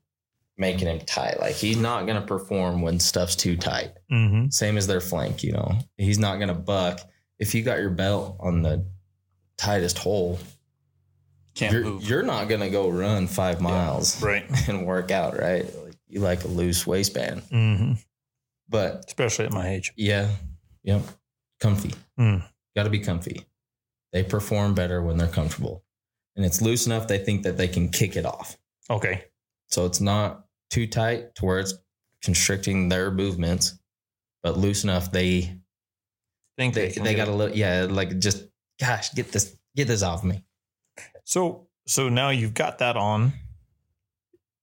[0.61, 1.39] making him tight.
[1.41, 3.91] Like he's not going to perform when stuff's too tight.
[4.11, 4.53] Mhm.
[4.53, 5.77] Same as their flank, you know.
[5.97, 7.01] He's not going to buck
[7.39, 8.85] if you got your belt on the
[9.57, 10.39] tightest hole.
[11.55, 12.03] Can't You're, move.
[12.03, 14.45] you're not going to go run five miles right.
[14.69, 15.65] and work out, right?
[15.83, 17.41] Like, you like a loose waistband.
[17.49, 17.93] hmm
[18.69, 19.91] But Especially at my age.
[19.97, 20.29] yeah,
[20.83, 21.01] yep,
[21.59, 21.93] comfy.
[22.19, 22.43] Mm.
[22.75, 23.45] Got to be comfy.
[24.13, 25.83] They perform better when they're comfortable,
[26.35, 28.57] and it's loose enough they think that they can kick it off.
[28.89, 29.25] Okay.
[29.67, 31.75] So it's not too tight to where it's
[32.23, 33.77] constricting their movements,
[34.41, 35.61] but loose enough they
[36.57, 38.45] Think they, can they got a little yeah like just
[38.79, 40.43] gosh get this get this off me.
[41.23, 43.33] So so now you've got that on.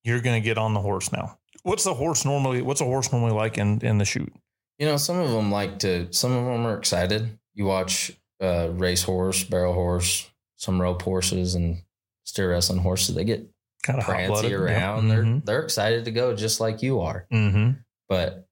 [0.05, 1.39] You're going to get on the horse now.
[1.65, 2.63] What's the horse normally?
[2.63, 4.33] What's a horse normally like in in the chute?
[4.79, 6.13] You know, some of them like to.
[6.13, 7.39] Some of them are excited.
[7.55, 11.83] You watch uh, race horse, barrel horse, some rope horses, and
[12.25, 13.15] steer wrestling horses.
[13.15, 13.45] They get
[13.83, 15.09] Kind of prancy around.
[15.09, 17.27] They're they're excited to go just like you are.
[17.31, 17.71] hmm
[18.09, 18.49] But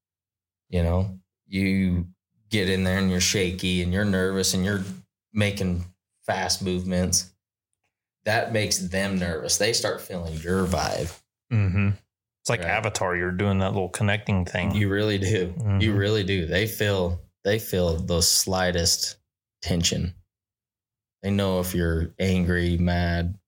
[0.69, 2.07] you know, you
[2.51, 4.83] get in there and you're shaky and you're nervous and you're
[5.33, 5.85] making
[6.27, 7.33] fast movements.
[8.25, 9.57] That makes them nervous.
[9.59, 11.13] They start feeling your vibe.
[11.51, 11.91] hmm
[12.41, 12.71] It's like Right.
[12.71, 13.17] Avatar.
[13.17, 14.75] You're doing that little connecting thing.
[14.75, 15.55] You really do.
[15.81, 15.99] You Mhm.
[15.99, 16.47] really do.
[16.47, 19.17] They feel they feel the slightest
[19.63, 20.15] tension.
[21.23, 23.39] They know if you're angry, mad,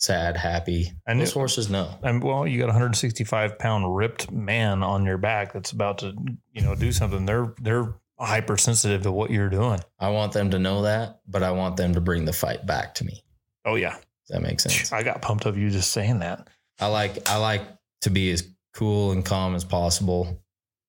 [0.00, 0.92] sad, happy.
[1.06, 1.98] And Those horses know.
[2.02, 6.14] And well, you got a 165 pound ripped man on your back that's about to,
[6.52, 7.26] you know, do something.
[7.26, 9.80] They're they're hypersensitive to what you're doing.
[9.98, 12.94] I want them to know that, but I want them to bring the fight back
[12.96, 13.24] to me.
[13.64, 14.92] Oh yeah, Does that makes sense?
[14.92, 16.48] I got pumped of you just saying that.
[16.80, 17.62] I like I like
[18.02, 20.42] to be as cool and calm as possible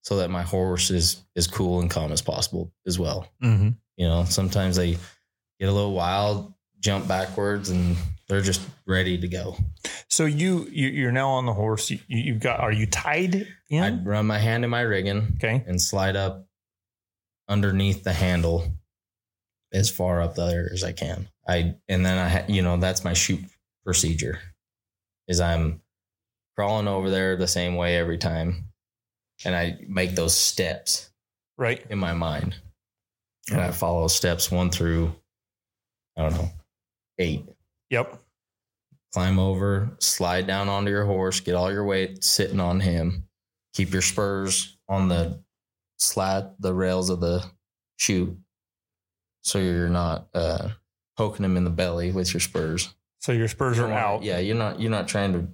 [0.04, 3.28] so that my horse is as cool and calm as possible as well.
[3.44, 3.70] Mm-hmm.
[3.98, 4.94] You know, sometimes they
[5.60, 7.96] get a little wild, jump backwards, and
[8.32, 9.58] they're just ready to go.
[10.10, 11.90] So you, you you're now on the horse.
[11.90, 12.62] You, you've got.
[12.62, 13.84] Are you tied in?
[13.84, 15.62] I'd run my hand in my rigging okay.
[15.68, 16.48] and slide up
[17.50, 18.72] underneath the handle
[19.74, 21.28] as far up there as I can.
[21.46, 23.44] I and then I ha- you know that's my chute
[23.84, 24.40] procedure
[25.28, 25.82] is I'm
[26.56, 28.70] crawling over there the same way every time
[29.44, 31.10] and I make those steps
[31.58, 31.86] Right.
[31.90, 32.56] in my mind.
[33.52, 35.14] And I follow steps 1 through
[36.18, 36.50] I don't know
[37.20, 37.46] 8.
[37.90, 38.21] Yep.
[39.14, 43.28] Climb over, slide down onto your horse, get all your weight sitting on him.
[43.74, 45.42] Keep your spurs on the
[45.98, 47.44] slat, the rails of the
[47.98, 48.38] chute,
[49.42, 50.70] so you're not uh,
[51.18, 52.94] poking him in the belly with your spurs.
[53.20, 54.24] So your spurs are out.
[54.24, 55.48] Yeah, you're not you're not trying to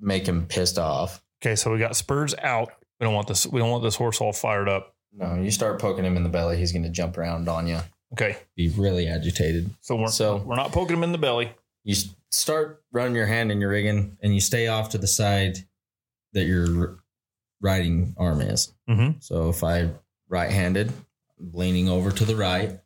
[0.00, 1.22] make him pissed off.
[1.42, 1.56] Okay.
[1.56, 2.72] So we got spurs out.
[3.00, 3.46] We don't want this.
[3.46, 4.94] We don't want this horse all fired up.
[5.12, 7.78] No, you start poking him in the belly, he's going to jump around on you.
[8.12, 8.36] Okay.
[8.56, 9.70] Be really agitated.
[9.80, 11.52] So we're So- we're not poking him in the belly.
[11.84, 11.94] You
[12.30, 15.58] start running your hand in your rigging, and you stay off to the side
[16.32, 16.98] that your
[17.60, 18.74] riding arm is.
[18.88, 19.18] Mm-hmm.
[19.20, 19.90] So if I
[20.28, 20.92] right-handed,
[21.38, 22.78] I'm leaning over to the right.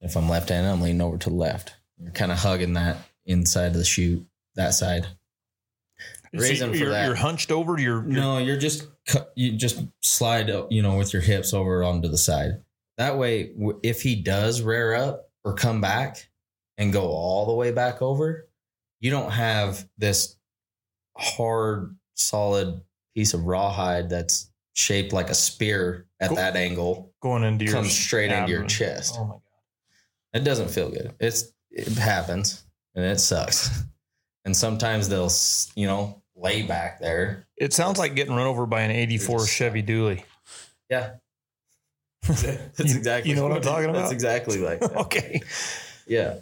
[0.00, 1.74] If I'm left-handed, I'm leaning over to the left.
[1.98, 5.06] You're kind of hugging that inside of the chute, that side.
[6.32, 7.06] Reason for you're, that.
[7.06, 7.78] You're hunched over.
[7.78, 8.86] You're, you're No, you're just
[9.34, 12.62] you just slide, you know, with your hips over onto the side.
[12.98, 13.50] That way,
[13.82, 16.29] if he does rear up or come back
[16.80, 18.48] and go all the way back over,
[18.98, 20.36] you don't have this
[21.16, 22.80] hard, solid
[23.14, 26.36] piece of rawhide that's shaped like a spear at Cool.
[26.36, 29.14] that angle going into your comes straight into your chest.
[29.18, 29.40] Oh my god.
[30.32, 31.12] It doesn't feel good.
[31.20, 32.64] It's it happens
[32.94, 33.82] and it sucks.
[34.46, 35.30] And sometimes they'll,
[35.74, 37.46] you know, lay back there.
[37.58, 40.24] It sounds like getting run over by an '84 just- Chevy Dually.
[40.88, 41.10] Yeah.
[42.26, 44.00] That's exactly you know what I'm talking about?
[44.00, 44.96] That's exactly like that.
[44.96, 45.42] okay.
[46.06, 46.36] Yeah.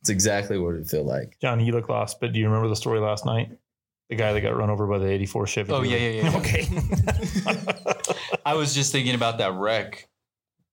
[0.00, 1.36] It's exactly what it feel like.
[1.40, 3.50] John, you look lost, but do you remember the story last night?
[4.08, 5.72] The guy that got run over by the '84 Chevy.
[5.72, 6.36] Oh, yeah, yeah, yeah.
[6.36, 6.68] Okay.
[8.44, 10.08] I was just thinking about that wreck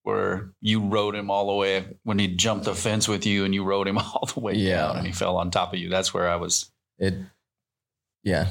[0.04, 3.54] where you rode him all the way when he jumped the fence with you and
[3.54, 4.88] you rode him all the way Yeah.
[4.88, 5.90] down and he fell on top of you.
[5.90, 6.72] That's where I was.
[6.98, 7.16] It
[8.24, 8.48] yeah.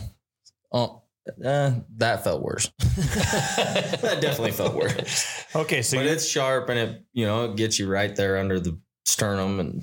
[0.72, 1.02] Oh
[1.44, 2.70] uh, that felt worse.
[2.78, 5.44] that definitely felt worse.
[5.54, 5.82] okay.
[5.82, 8.78] So but it's sharp and it, you know, it gets you right there under the
[9.04, 9.82] sternum and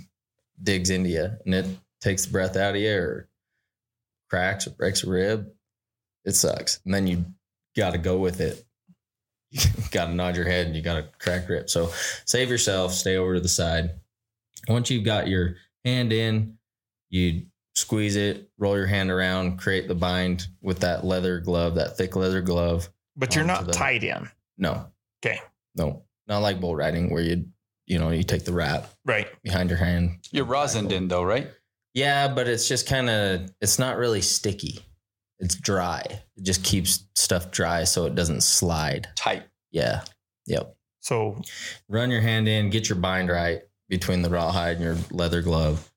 [0.62, 1.66] digs into you and it
[2.02, 3.30] takes the breath out of you or
[4.30, 5.48] cracks or breaks a rib.
[6.26, 6.80] It sucks.
[6.86, 7.26] And then you
[7.76, 8.64] got to go with it.
[9.52, 11.70] You got to nod your head and you got to crack rib.
[11.70, 11.92] So
[12.26, 13.92] save yourself, stay over to the side.
[14.68, 16.58] Once you've got your hand in,
[17.10, 17.44] you
[17.76, 22.16] squeeze it, roll your hand around, create the bind with that leather glove, that thick
[22.16, 22.90] leather glove.
[23.16, 24.30] but you're not the- tied in.
[24.58, 24.88] No.
[25.24, 25.40] Okay.
[25.76, 26.04] No.
[26.28, 27.46] Not like bull riding where you
[27.86, 29.28] you know, you take the wrap Right.
[29.44, 30.20] behind your hand.
[30.32, 31.50] You're rosin in though, right?
[31.94, 34.80] Yeah, but it's just kind of it's not really sticky.
[35.40, 36.02] It's dry.
[36.38, 39.08] It just keeps stuff dry so it doesn't slide.
[39.16, 39.44] Tight.
[39.72, 40.02] Yeah.
[40.48, 40.76] Yep.
[41.02, 41.42] So
[41.88, 45.92] Run your hand in, get your bind right between the rawhide and your leather glove.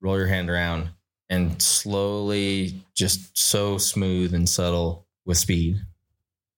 [0.00, 0.90] Roll your hand around
[1.28, 5.76] and slowly just so smooth and subtle with speed.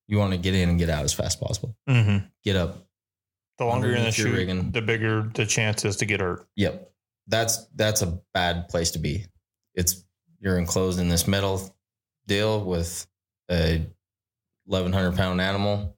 [0.09, 1.77] You want to get in and get out as fast as possible.
[1.89, 2.31] mhm.
[2.45, 2.87] Get up,
[3.59, 4.71] the longer you're in the chute, rigging.
[4.71, 6.47] the bigger the chance is to get hurt.
[6.57, 6.91] Yep.
[7.29, 9.27] That's that's a bad place to be.
[9.75, 10.05] It's
[10.41, 11.75] you're enclosed in this metal
[12.27, 13.07] deal with
[13.51, 13.87] a
[14.67, 15.97] eleven hundred pound animal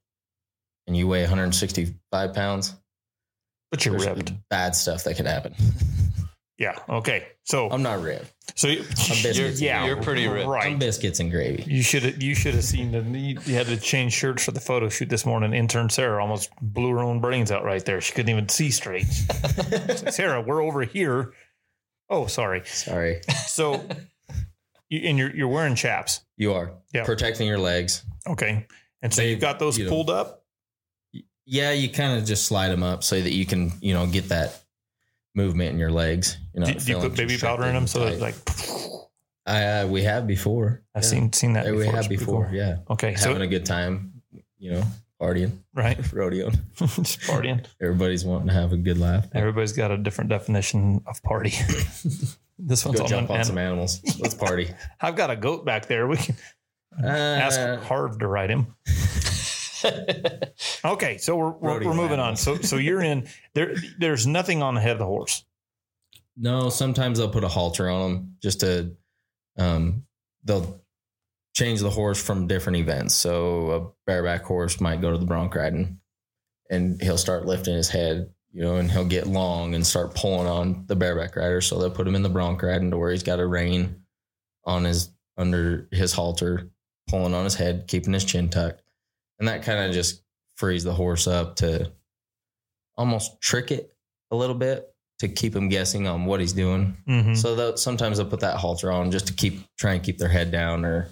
[0.87, 2.75] and you weigh 165 pounds.
[3.71, 4.33] But you're There's ripped.
[4.49, 5.55] bad stuff that could happen.
[6.57, 6.77] Yeah.
[6.87, 7.27] Okay.
[7.43, 8.31] So I'm not ripped.
[8.55, 9.59] so you, biscuits.
[9.61, 10.47] yeah, You're pretty ripped.
[10.49, 11.63] I'm biscuits and gravy.
[11.67, 14.61] You should have you should have seen the you had to change shirts for the
[14.61, 15.53] photo shoot this morning.
[15.53, 17.99] Intern Sarah almost blew her own brains out right there.
[17.99, 19.03] She couldn't even see straight.
[20.11, 21.33] Sarah, we're over here.
[22.09, 22.61] Oh, sorry.
[22.65, 23.21] Sorry.
[23.47, 23.85] So
[24.89, 26.21] You, and you're you're wearing chaps.
[26.37, 27.03] You are Yeah.
[27.03, 28.03] protecting your legs.
[28.27, 28.65] Okay.
[29.01, 30.43] And so They- you've got those you know, pulled up.
[31.45, 34.29] Yeah, you kind of just slide them up so that you can, you know, get
[34.29, 34.63] that
[35.35, 36.37] movement in your legs.
[36.53, 38.35] You know, Do, do you put baby powder in them so that like
[39.45, 40.81] I, uh, we have before.
[40.95, 41.09] I've Yeah.
[41.09, 41.85] seen seen that Yeah, before.
[41.91, 42.45] we have before.
[42.45, 42.53] cool.
[42.55, 44.13] Yeah, Okay, so having a good time.
[44.57, 44.83] You know,
[45.21, 46.49] partying, right, rodeo.
[46.77, 47.63] just partying.
[47.81, 49.27] Everybody's wanting to have a good laugh.
[49.35, 51.49] Everybody's got a different definition of party.
[52.57, 54.01] this one's Go jump on some animals.
[54.19, 54.71] Let's party.
[55.01, 56.07] I've got a goat back there.
[56.07, 56.35] We can
[57.03, 58.73] ask Uh, Harv to ride him.
[60.85, 62.35] Okay, so we're we're, we're moving on.
[62.35, 63.75] So so you're in there.
[63.97, 65.43] There's nothing on the head of the horse.
[66.37, 68.95] No, sometimes they'll put a halter on them just to,
[69.57, 70.03] um,
[70.43, 70.81] they'll
[71.53, 73.15] change the horse from different events.
[73.15, 75.99] So a bareback horse might go to the bronc riding
[76.69, 80.47] and he'll start lifting his head, you know, and he'll get long and start pulling
[80.47, 81.61] on the bareback rider.
[81.61, 84.01] So they'll put him in the bronc riding to where he's got a rein
[84.65, 86.69] on his, under his halter,
[87.07, 88.81] pulling on his head, keeping his chin tucked.
[89.39, 90.23] And that kind of just
[90.55, 91.91] frees the horse up to
[92.97, 93.93] almost trick it
[94.31, 94.87] a little bit
[95.19, 96.97] to keep him guessing on what he's doing.
[97.07, 97.33] Mm-hmm.
[97.35, 100.51] So sometimes they'll put that halter on just to keep try and keep their head
[100.51, 101.09] down, or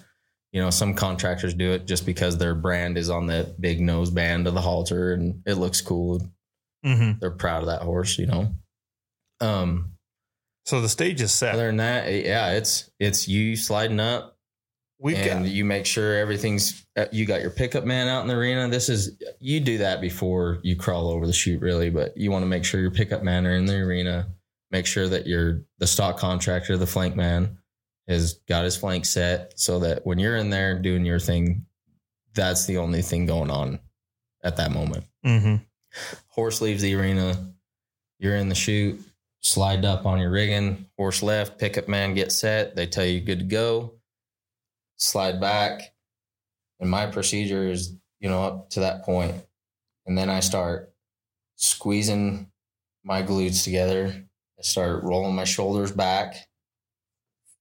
[0.52, 4.10] you know, some contractors do it just because their brand is on the big nose
[4.10, 6.20] band of the halter and it looks cool.
[6.84, 7.18] Mm-hmm.
[7.18, 8.54] They're proud of that horse, you know.
[9.40, 9.96] Um,
[10.64, 11.54] So the stage is set.
[11.54, 14.33] other than that, yeah, it's it's you sliding up
[14.98, 18.28] We've and got you make sure everything's uh, you got your pickup man out in
[18.28, 18.68] the arena.
[18.68, 22.42] This is you do that before you crawl over the chute, really, but you want
[22.42, 24.28] to make sure your pickup man are in the arena.
[24.70, 27.58] Make sure that your the stock contractor, the flank man,
[28.08, 31.66] has got his flank set so that when you're in there doing your thing,
[32.34, 33.80] that's the only thing going on
[34.42, 35.04] at that moment.
[35.24, 35.56] mm-hmm.
[36.28, 37.54] Horse leaves the arena,
[38.18, 39.00] you're in the chute,
[39.40, 43.38] slide up on your rigging, horse left, pickup man gets set, they tell you good
[43.38, 43.94] to go,
[44.96, 45.94] slide back.
[46.80, 49.34] And my procedure is, you know, up to that point.
[50.06, 50.92] And then I start
[51.56, 52.50] squeezing
[53.04, 54.26] my glutes together.
[54.58, 56.34] I start rolling my shoulders back,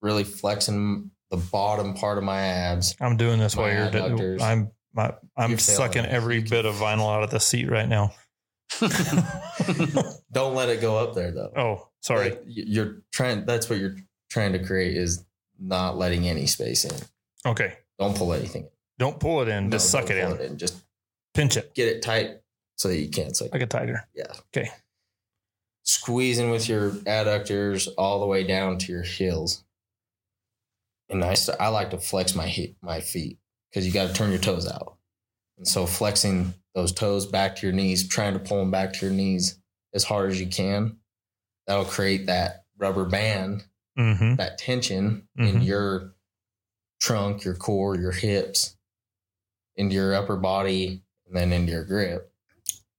[0.02, 2.96] really flexing the bottom part of my abs.
[3.00, 4.42] I'm doing this while you're doing.
[4.42, 8.14] I'm my, I'm You're sucking every bit of vinyl out of the seat right now.
[10.32, 11.52] Don't let it go up there though.
[11.56, 12.38] Oh, sorry.
[12.46, 13.46] You're trying.
[13.46, 13.96] That's what you're
[14.30, 15.26] trying to create is
[15.60, 16.96] not letting any space in.
[17.46, 17.74] Okay.
[18.00, 18.64] Don't pull anything.
[18.64, 18.70] in.
[19.00, 19.66] Don't pull it in.
[19.66, 20.58] No, just suck it pull in.
[20.58, 20.76] Just
[21.34, 22.38] Pinch it get it tight
[22.78, 23.52] so that you can't suck.
[23.52, 24.08] like a tiger.
[24.14, 24.32] Yeah.
[24.56, 24.70] Okay.
[25.84, 29.64] Squeezing with your adductors all the way down to your heels.
[31.10, 33.39] And I, I like to flex my he- my feet
[33.70, 34.98] because you got to turn your toes out.
[35.58, 39.06] And so flexing those toes back to your knees, trying to pull them back to
[39.06, 39.60] your knees
[39.94, 40.98] as hard as you can,
[41.68, 43.64] that'll create that rubber band
[44.00, 44.38] Mm-hmm.
[44.38, 45.66] that tension in Mhm.
[45.66, 46.12] your
[47.04, 48.78] trunk, your core, your hips,
[49.76, 52.32] into your upper body, and then into your grip.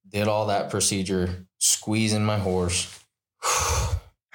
[0.09, 3.01] Did all that procedure, squeezing my horse.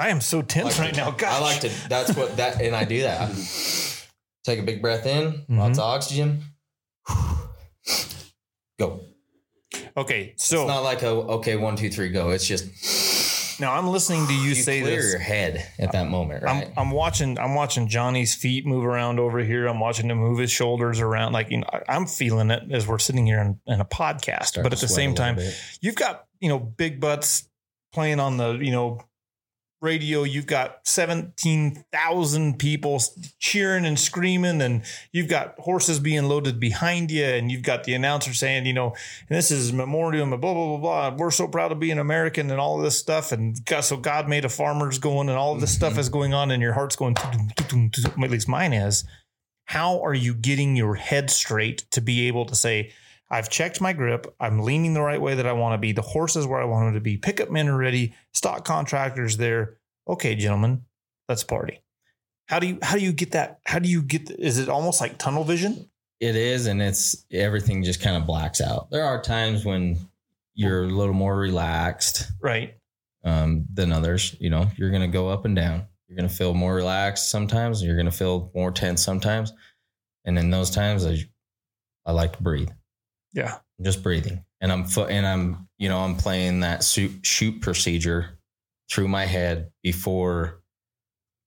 [0.02, 1.12] I am so tense Like right to- now.
[1.12, 1.34] Gosh.
[1.34, 1.70] I like to.
[1.88, 3.30] That's what that, and I do that.
[4.44, 5.82] Take a big breath in, lots Mhm.
[5.82, 6.44] of oxygen.
[8.80, 9.02] Go.
[9.96, 12.30] Okay, so it's not like a okay one two three go.
[12.30, 12.66] It's just
[13.60, 15.12] now I'm listening to you, you say clear this.
[15.12, 16.68] your head at that moment, right?
[16.68, 19.68] I'm, I'm watching I'm watching Johnny's feet move around over here.
[19.68, 21.34] I'm watching him move his shoulders around.
[21.34, 24.46] Like you know, I'm feeling it as we're sitting here in, in a podcast.
[24.46, 25.54] Start but at the same time, bit.
[25.82, 27.48] you've got you know big butts
[27.92, 29.02] playing on the you know
[29.82, 30.24] radio.
[30.24, 33.02] You've got seventeen thousand people
[33.40, 37.94] cheering and screaming, and you've got horses being loaded behind you, and you've got the
[37.94, 38.96] announcer saying, you know,
[39.30, 41.16] and this is memorial, blah blah blah blah.
[41.18, 43.98] We're so proud to be an American, and all of this stuff, and God, so
[43.98, 46.00] God made a farmers going, and all of this stuff Mhm.
[46.00, 47.16] is going on, and your heart's going.
[47.18, 49.04] At least mine is.
[49.66, 52.92] How are you getting your head straight to be able to say?
[53.32, 54.34] I've checked my grip.
[54.40, 55.92] I'm leaning the right way that I want to be.
[55.92, 57.18] The horse is where I want him to be.
[57.18, 58.14] Pickup men are ready.
[58.34, 59.78] Stock contractors there.
[60.08, 60.84] Okay, gentlemen,
[61.28, 61.82] let's party.
[62.48, 63.60] How do you how do you get that?
[63.66, 64.32] How do you get?
[64.32, 65.90] Is it almost like tunnel vision?
[66.20, 68.90] It is, and it's everything just kind of blacks out.
[68.90, 69.98] There are times when
[70.56, 72.76] you're a little more relaxed Right.
[73.24, 74.36] um, than others.
[74.40, 75.86] You know, you're going to go up and down.
[76.08, 77.82] You're going to feel more relaxed sometimes.
[77.84, 79.54] You're going to feel more tense sometimes.
[80.26, 81.20] And in those times, I,
[82.06, 82.72] I like to breathe.
[83.34, 83.56] Yeah.
[83.78, 87.62] I'm just breathing, and I'm fo- and I'm you know I'm playing that chute chute
[87.62, 88.38] procedure
[88.90, 90.62] through my head before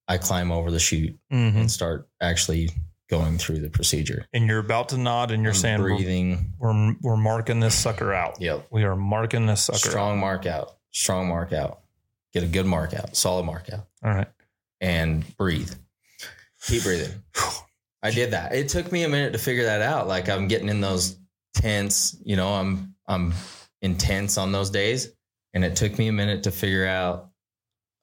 [0.08, 1.58] I climb over the chute Mm-hmm.
[1.58, 2.70] and start actually
[3.10, 4.24] going through the procedure.
[4.32, 6.52] And you're about to nod, and you're I'm saying we're, breathing.
[6.58, 8.40] we're we're marking this sucker out.
[8.40, 8.68] Yep.
[8.70, 9.78] We are marking this sucker.
[9.90, 11.80] strong mark out, strong mark out,
[12.32, 14.10] get a good mark out, solid mark out, Out.
[14.10, 14.28] All right.
[14.80, 15.72] and breathe.
[16.66, 17.12] keep breathing.
[18.02, 18.54] I did that.
[18.54, 20.08] It took me a minute to figure that out.
[20.08, 21.16] Like I'm getting in those
[21.54, 23.34] tense, you know, I'm I'm
[23.82, 25.12] intense on those days.
[25.54, 27.30] And it took me a minute to figure out,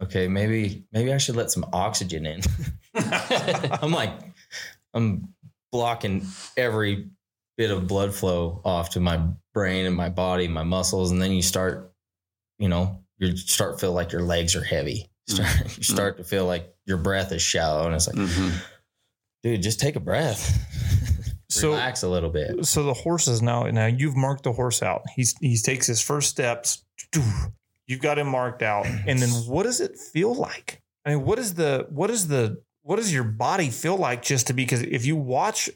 [0.04, 2.42] okay, maybe maybe I should let some oxygen in.
[2.96, 4.12] I'm like,
[4.94, 5.34] I'm
[5.72, 6.26] blocking
[6.58, 7.08] every
[7.58, 9.20] bit of blood flow off to my
[9.54, 11.92] brain and my body, my muscles, and then you start,
[12.60, 15.10] you know, you start to feel like your legs are heavy.
[15.28, 18.54] You start, you start to feel like your breath is shallow, and it's like, Mhm.
[19.44, 20.58] dude, just take a breath.
[21.50, 22.66] So- Relax a little bit.
[22.66, 25.02] So the horse is now now you've marked the horse out.
[25.16, 26.84] He's he takes his first steps.
[27.88, 30.82] You've got him marked out, and then what does it feel like?
[31.06, 34.48] I mean, what is the what is the what does your body feel like just
[34.48, 34.64] to be?
[34.64, 35.70] Because if you watch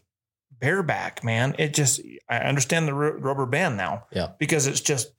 [0.59, 4.05] bareback, man, it just I understand the ru- rubber band now.
[4.11, 4.27] Yeah.
[4.37, 5.11] because it's just.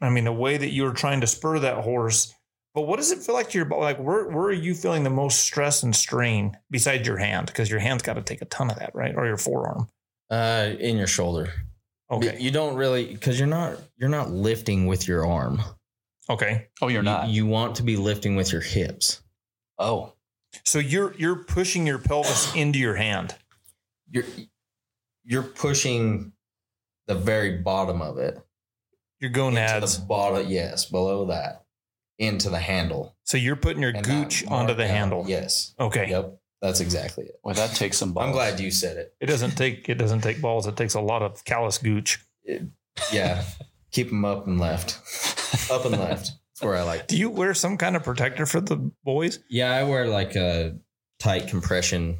[0.00, 2.34] I mean, the way that you were trying to spur that horse.
[2.74, 3.82] But what does it feel like to your body?
[3.82, 7.46] Like, where where are you feeling the most stress and strain besides your hand?
[7.46, 9.14] Because your hand's got to take a ton of that, right?
[9.16, 9.88] Or your forearm.
[10.30, 11.52] Uh, in your shoulder.
[12.10, 12.36] Okay.
[12.40, 15.62] You don't really because you're not you're not lifting with your arm.
[16.28, 16.66] Okay.
[16.82, 17.28] Oh, you're You- not.
[17.28, 19.22] You, want to be lifting with your hips.
[19.78, 20.12] oh,
[20.64, 23.34] So you're you're pushing your pelvis into your hand.
[24.10, 24.24] You're
[25.24, 26.32] you're pushing
[27.06, 28.34] the very bottom of it
[29.20, 29.98] Your into gonads.
[30.00, 30.46] the bottom.
[30.48, 31.63] Yes, below that
[32.18, 33.16] into the handle.
[33.24, 35.24] So you're putting your gooch onto the mark out- handle.
[35.26, 35.74] Yes.
[35.78, 36.10] Okay.
[36.10, 36.38] Yep.
[36.62, 37.38] That's exactly it.
[37.44, 38.26] well, that takes some balls.
[38.26, 39.14] I'm glad you said it.
[39.20, 40.66] It doesn't take it doesn't take balls.
[40.66, 42.24] It takes a lot of callous gooch.
[43.12, 43.44] Yeah.
[43.90, 44.98] Keep them up and left.
[45.70, 46.30] Up and left.
[46.30, 47.06] That's where I like.
[47.06, 49.40] Do you wear some kind of protector for the boys?
[49.50, 50.78] Yeah, I wear like a
[51.18, 52.18] tight compression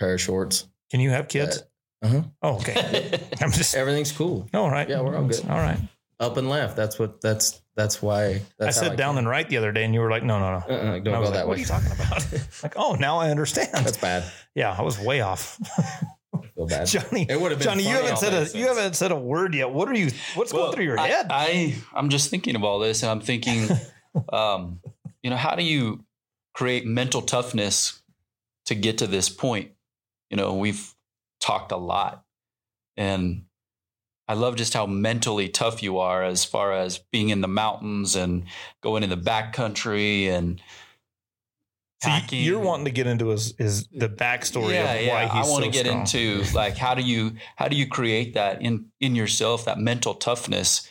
[0.00, 0.66] pair of shorts.
[0.90, 1.62] Can you have kids?
[2.02, 2.22] Uh-huh.
[2.42, 3.20] Oh, okay.
[3.40, 4.48] I'm just Everything's cool.
[4.52, 4.88] all right.
[4.88, 5.44] Yeah, we're all good.
[5.48, 5.78] All right.
[6.22, 6.76] Up and left.
[6.76, 7.20] That's what.
[7.20, 8.42] That's that's why.
[8.58, 10.38] That's I how said down and right the other day, and you were like, "No,
[10.38, 11.56] no, no." Uh-uh, don't was go like, that what way.
[11.56, 12.32] are you talking about?
[12.62, 13.70] like, oh, now I understand.
[13.72, 14.24] That's bad.
[14.54, 15.58] yeah, I was way off.
[16.54, 16.86] Feel bad.
[16.86, 17.66] Johnny, It would have been.
[17.66, 19.70] Johnny, you haven't said a that you haven't said a word yet.
[19.72, 20.10] What are you?
[20.34, 21.26] What's Well, going through your I- head?
[21.30, 23.68] I, I'm just thinking of all this, and I'm thinking,
[24.32, 24.80] um,
[25.22, 26.04] you know, how do you
[26.54, 28.00] create mental toughness
[28.66, 29.72] to get to this point?
[30.30, 30.94] You know, we've
[31.40, 32.24] talked a lot,
[32.96, 33.44] and
[34.28, 38.16] I love just how mentally tough you are as far as being in the mountains
[38.16, 38.44] and
[38.82, 40.60] going in the backcountry and
[42.02, 42.42] So packing.
[42.44, 45.12] you're wanting to get into is is the backstory yeah, of yeah.
[45.12, 45.34] why he's.
[45.34, 46.00] Yeah, I want so to get strong.
[46.00, 50.14] into like how do you how do you create that in in yourself that mental
[50.14, 50.88] toughness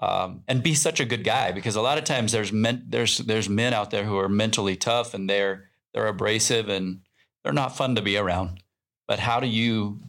[0.00, 3.18] um, and be such a good guy because a lot of times there's men there's
[3.18, 7.00] there's men out there who are mentally tough and they're they're abrasive and
[7.44, 8.60] they're not fun to be around.
[9.08, 10.00] But how do you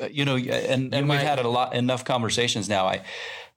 [0.00, 2.86] Uh, you know and, and might- we've had a lot enough conversations now.
[2.86, 3.02] I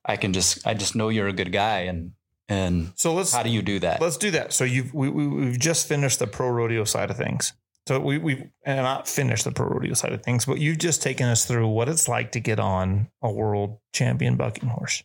[0.05, 2.11] I can just I just know you're a good guy and
[2.49, 4.01] and So let's how do you do that?
[4.01, 4.53] let's do that.
[4.53, 7.53] So you've we, we we've just finished the pro rodeo side of things.
[7.87, 11.01] So we we and not finished the pro rodeo side of things, but you've just
[11.01, 15.03] taken us through what it's like to get on a world champion bucking horse.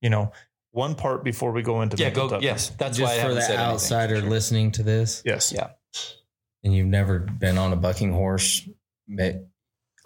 [0.00, 0.30] You know,
[0.70, 2.34] one part before we go into Yeah, mental go.
[2.36, 2.44] toughness.
[2.44, 5.22] Yes, that's why Just I for haven't the said anything, outsider for listening to this,
[5.24, 5.52] Yes.
[5.52, 5.70] Yeah.
[6.62, 8.68] and you've never been on a bucking horse,
[9.08, 9.47] met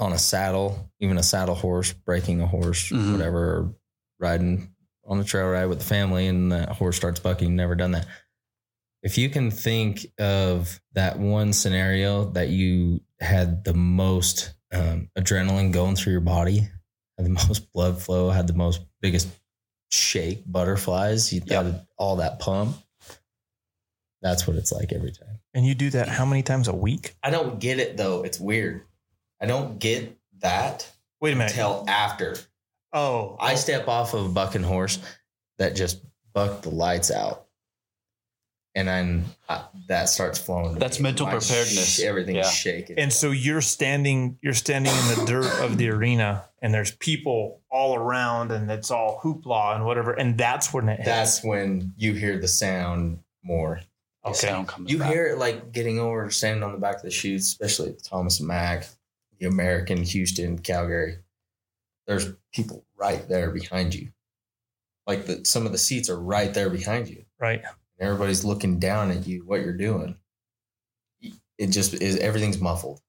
[0.02, 3.12] on a saddle, even a saddle horse, breaking a horse, Mhm.
[3.12, 3.74] whatever, or
[4.18, 4.74] riding
[5.04, 7.56] on a trail ride with the family, and that horse starts bucking.
[7.56, 8.06] Never done that.
[9.02, 15.70] If you can think of that one scenario that you had the most um, adrenaline
[15.72, 16.68] going through your body,
[17.18, 19.28] had the most blood flow, had the most biggest
[19.90, 21.64] shake, butterflies, you Yep.
[21.64, 22.76] had all that pump.
[24.22, 25.40] That's what it's like every time.
[25.52, 27.16] And you do that how many times a week?
[27.22, 28.22] I don't get it though.
[28.22, 28.82] It's weird.
[29.42, 30.90] I don't get that
[31.20, 31.50] Wait a minute.
[31.52, 32.36] until after
[32.92, 34.98] oh, I step off of a bucking horse
[35.58, 36.00] that just
[36.32, 37.46] bucked the lights out,
[38.74, 40.78] and then uh, that starts flowing.
[40.78, 41.04] That's me.
[41.04, 41.96] mental My preparedness.
[41.96, 42.50] sh- everything's Yeah.
[42.50, 42.98] shaking.
[42.98, 47.60] And so you're standing, you're standing in the dirt of the arena, and there's people
[47.70, 51.06] all around, and it's all hoopla and whatever, and that's when it hits.
[51.06, 53.80] that's when you hear the sound more.
[54.24, 54.38] The okay.
[54.38, 55.10] sound comes You back.
[55.12, 58.46] hear it like getting over, standing on the back of the chutes, especially Thomas and
[58.48, 58.88] Mack, the
[59.46, 61.18] American, Houston, Calgary.
[62.06, 64.12] There's people right there behind you.
[65.06, 67.24] Like the some of the seats are right there behind you.
[67.40, 67.62] right.
[67.98, 70.16] And everybody's looking down at you, what you're doing.
[71.58, 73.00] It just is everything's muffled.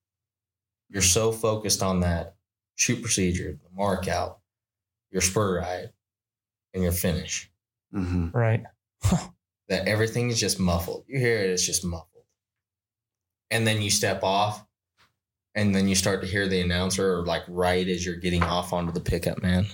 [0.90, 2.36] You're so focused on that
[2.76, 4.40] chute procedure, the mark out,
[5.12, 5.92] your spur ride,
[6.74, 7.50] and your finish
[7.94, 8.34] Mhm.
[8.34, 8.64] Right.
[9.70, 11.06] that everything is just muffled.
[11.08, 12.26] You hear it, it's just muffled.
[13.50, 14.64] And then you step off,
[15.56, 18.74] and then you start to hear the announcer, or like right as you're getting off
[18.74, 19.66] onto the pickup, man.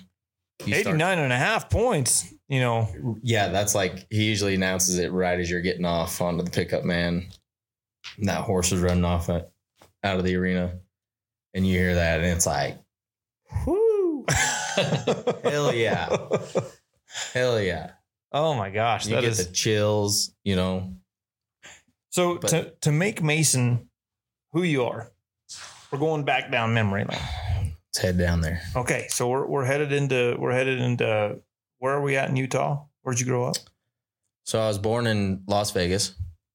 [0.66, 2.90] You start- 89 and a half points, you know.
[3.24, 6.84] yeah, that's like he usually announces it right as you're getting off onto the pickup,
[6.84, 7.30] man.
[8.18, 9.52] and that horse is running off at,
[10.04, 10.80] out of the arena,
[11.54, 12.78] and you hear that, and it's like,
[13.66, 14.26] whoo,
[15.44, 16.10] hell yeah,
[17.34, 17.92] hell yeah.
[18.32, 20.94] Oh my gosh, You that get is the chills, you know.
[22.10, 23.90] so but- to to make Mason
[24.52, 25.12] who you are.
[25.92, 27.20] We're going back down memory lane.
[27.88, 28.62] Let's head down there.
[28.76, 31.40] Okay, so we're we're headed into we're headed into
[31.80, 32.86] where are we at in Utah?
[33.02, 33.56] Where'd you grow up?
[34.44, 36.14] So I was born in Las Vegas,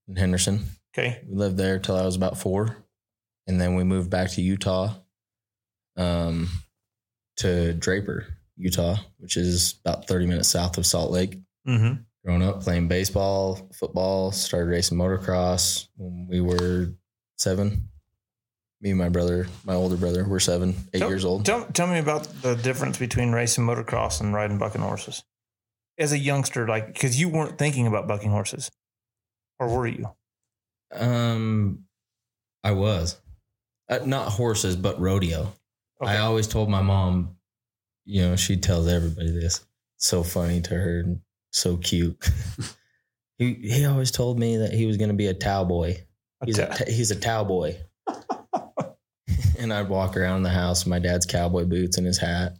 [0.08, 0.64] in Henderson.
[0.96, 2.76] Okay, We lived there till I was about four,
[3.48, 4.94] and then we moved back to Utah,
[5.96, 6.48] um,
[7.38, 8.26] to Draper,
[8.56, 11.38] Utah, which is about thirty minutes south of Salt Lake.
[11.66, 11.94] mm-hmm.
[12.24, 16.94] Growing up, playing baseball, football, started racing motocross when we were
[17.36, 17.88] seven.
[18.84, 21.46] Me and my brother, my older brother, were seven, eight Tell- years old.
[21.46, 25.24] Tell, tell me about the difference between racing motocross and riding bucking horses.
[25.96, 28.70] As a youngster, like because you weren't thinking about bucking horses,
[29.58, 30.10] or were you?
[30.92, 31.84] Um,
[32.62, 33.16] I was
[33.88, 35.52] uh, not horses, but rodeo.
[36.02, 37.36] I always told my mom,
[38.04, 39.64] you know, she tells everybody this.
[39.96, 41.20] So funny to her and
[41.52, 42.22] so cute.
[43.38, 46.04] he he always told me that he was going to be a towel boy.
[46.44, 46.92] He's a Okay.
[46.92, 47.78] he's a towel boy.
[49.64, 52.52] And I'd walk around the house in my dad's cowboy boots and his hat,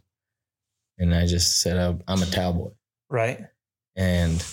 [0.97, 2.71] and I just said, "I'm- "I'm a towel boy."
[3.09, 3.45] right.
[3.95, 4.43] and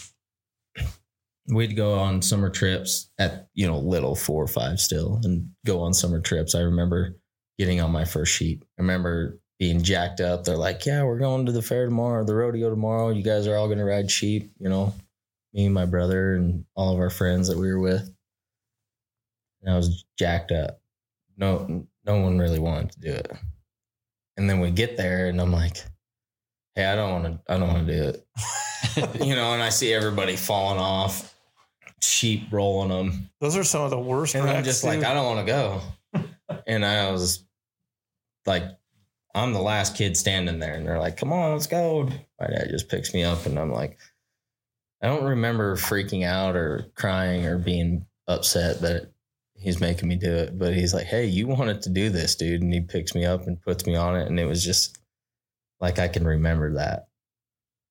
[1.49, 5.81] we'd go on summer trips at you know little four or five still and go
[5.81, 6.55] on summer trips.
[6.55, 7.17] I remember
[7.59, 10.45] getting on my first sheep i remember being jacked up.
[10.45, 13.11] They're like yeah we're going to the fair tomorrow the rodeo tomorrow.
[13.11, 14.95] You guys are all going to ride sheep you know
[15.53, 18.09] me and my brother and all of our friends that we were with.
[19.63, 20.81] And i was jacked up.
[21.37, 23.33] No no one really wanted to do it
[24.37, 25.77] and then we get there and i'm like
[26.75, 28.27] hey i don't want to i don't want to do it
[29.21, 31.35] you know, and I see everybody falling off,
[32.03, 34.35] sheep rolling them, Those are some of the worst.
[34.35, 35.05] and I'm wrecks, just like.
[35.05, 35.81] I don't want to go.
[36.67, 37.45] and I was
[38.47, 38.65] like,
[39.35, 42.69] I'm the last kid standing there, and they're like, "Come on, let's go." My dad
[42.71, 43.99] just picks me up, and I'm like,
[45.03, 49.12] I don't remember freaking out or crying or being upset that
[49.63, 52.63] he's making me do it, but he's like, "Hey, you wanted to do this, dude,"
[52.63, 54.99] and he picks me up and puts me on it, and it was just
[55.81, 57.09] like I can remember that.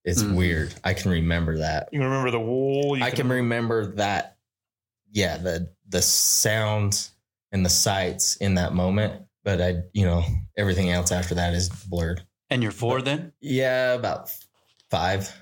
[0.03, 0.35] It's Mhm.
[0.35, 0.73] weird.
[0.83, 1.89] I can remember that.
[1.91, 2.97] you remember the wool.
[2.97, 4.37] You I can remember that.
[5.11, 7.11] Yeah, the the sounds
[7.51, 10.23] and the sights in that moment, but I, you know,
[10.57, 12.25] everything else after that is blurred.
[12.49, 13.33] And you're four then?
[13.41, 14.29] Yeah, about
[14.89, 15.33] five.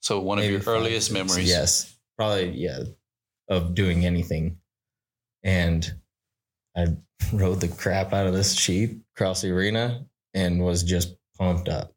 [0.00, 1.14] So one of your five, earliest six.
[1.14, 1.48] memories.
[1.48, 2.50] Yes, probably.
[2.50, 2.80] Yeah,
[3.48, 4.58] of doing anything,
[5.44, 5.94] and
[6.76, 6.86] I
[7.32, 11.92] rode the crap out of this sheep across the arena and was just pumped up.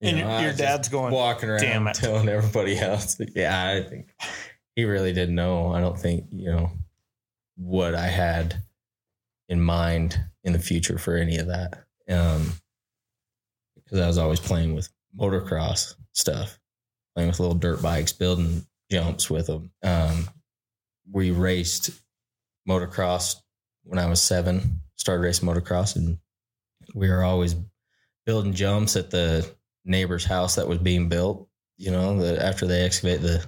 [0.00, 1.14] You And know, your, dad's going.
[1.14, 3.18] walking around telling everybody else.
[3.34, 4.12] Yeah, I think
[4.74, 5.72] he really didn't know.
[5.72, 6.70] I don't think, you know,
[7.56, 8.56] what I had
[9.48, 11.84] in mind in the future for any of that.
[12.10, 12.52] Um,
[13.76, 16.58] because I was always playing with motocross stuff,
[17.14, 19.70] playing with little dirt bikes, building jumps with them.
[19.82, 20.28] Um,
[21.10, 21.90] we raced
[22.68, 23.36] motocross
[23.84, 26.18] when I was seven, started racing motocross, and
[26.94, 27.54] we were always
[28.24, 29.48] building jumps at the
[29.84, 31.48] neighbor's house that was being built.
[31.78, 33.44] You know, the, after they excavate the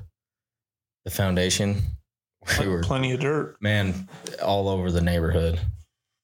[1.05, 1.81] the foundation,
[2.61, 3.57] we were plenty of dirt.
[3.61, 4.09] man
[4.43, 5.59] all over the neighborhood.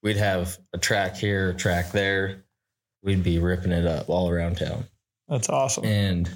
[0.03, 2.43] We'd have a track here, a track there.
[3.01, 4.85] We'd be ripping it up all around town,
[5.27, 5.85] That's awesome.
[5.85, 6.29] and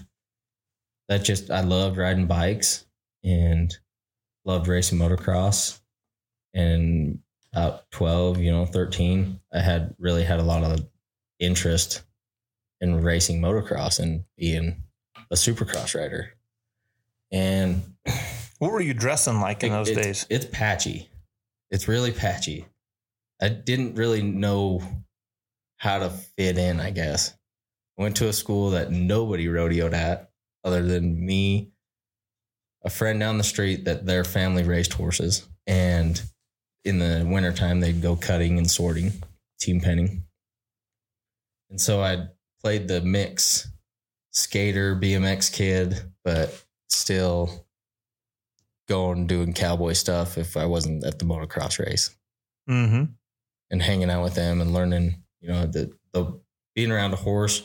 [1.07, 2.85] that just I loved riding bikes
[3.23, 3.75] and
[4.45, 5.79] loved racing motocross.
[6.53, 7.19] And
[7.53, 10.87] about twelve, you know, thirteen, I had really had a lot of
[11.39, 12.03] interest
[12.81, 14.83] in racing motocross and being
[15.31, 16.33] a supercross rider.
[17.31, 17.83] And
[18.59, 20.25] What were you dressing like in it- those it's, days?
[20.29, 21.09] It's patchy.
[21.71, 22.65] It's really patchy.
[23.41, 24.81] I didn't really know
[25.77, 27.33] how to fit in, I guess.
[27.97, 30.31] I went to a school that nobody rodeoed at
[30.63, 31.71] other than me,
[32.83, 35.47] a friend down the street that their family raised horses.
[35.67, 36.21] And
[36.85, 39.11] in the wintertime, they'd go cutting and sorting,
[39.59, 40.23] team penning.
[41.69, 42.27] And so I
[42.61, 43.67] played the mix
[44.31, 47.65] skater, BMX kid, but still
[48.87, 52.15] going doing cowboy stuff if I wasn't at the motocross race
[52.69, 53.05] Mm-hmm.
[53.71, 56.39] and hanging out with them and learning, you know, the, the
[56.75, 57.63] being around a horse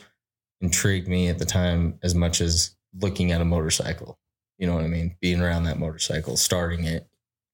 [0.61, 4.17] intrigued me at the time as much as looking at a motorcycle.
[4.57, 5.15] You know what I mean?
[5.21, 7.07] Being around that motorcycle, starting it,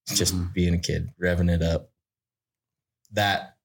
[0.08, 0.52] just Mhm.
[0.52, 1.90] being a kid, revving it up.
[3.12, 3.56] That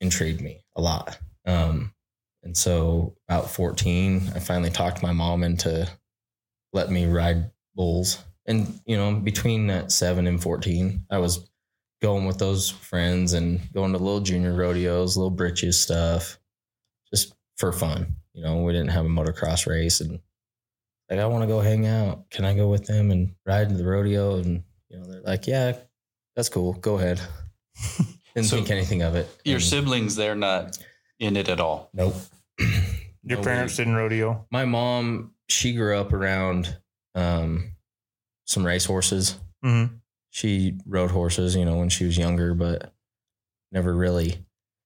[0.00, 1.18] intrigued me a lot.
[1.46, 1.94] Um,
[2.42, 5.88] and so about 14, I finally talked my mom into
[6.72, 8.18] letting me ride bulls.
[8.46, 11.48] And, you know, between that seven and 14, I was
[12.00, 16.38] going with those friends and going to little junior rodeos, little britches stuff,
[17.12, 18.16] just for fun.
[18.32, 20.20] You know, we didn't have a motocross race and
[21.10, 22.30] like I want to go hang out.
[22.30, 24.36] Can I go with them and ride to the rodeo?
[24.38, 25.76] And you know, they're like, Yeah,
[26.36, 26.74] that's cool.
[26.74, 27.20] Go ahead.
[28.34, 29.28] Didn't So think anything of it.
[29.44, 30.78] Your And siblings, they're not
[31.18, 31.90] in it at all.
[31.94, 32.14] nope.
[33.22, 34.46] Your No, parents we- didn't rodeo.
[34.50, 36.76] my mom, she grew up around
[37.14, 37.72] um,
[38.46, 39.36] some race horses.
[39.64, 39.94] Mm-hmm.
[40.30, 42.94] She rode horses, you know, when she was younger, but
[43.72, 44.44] never really.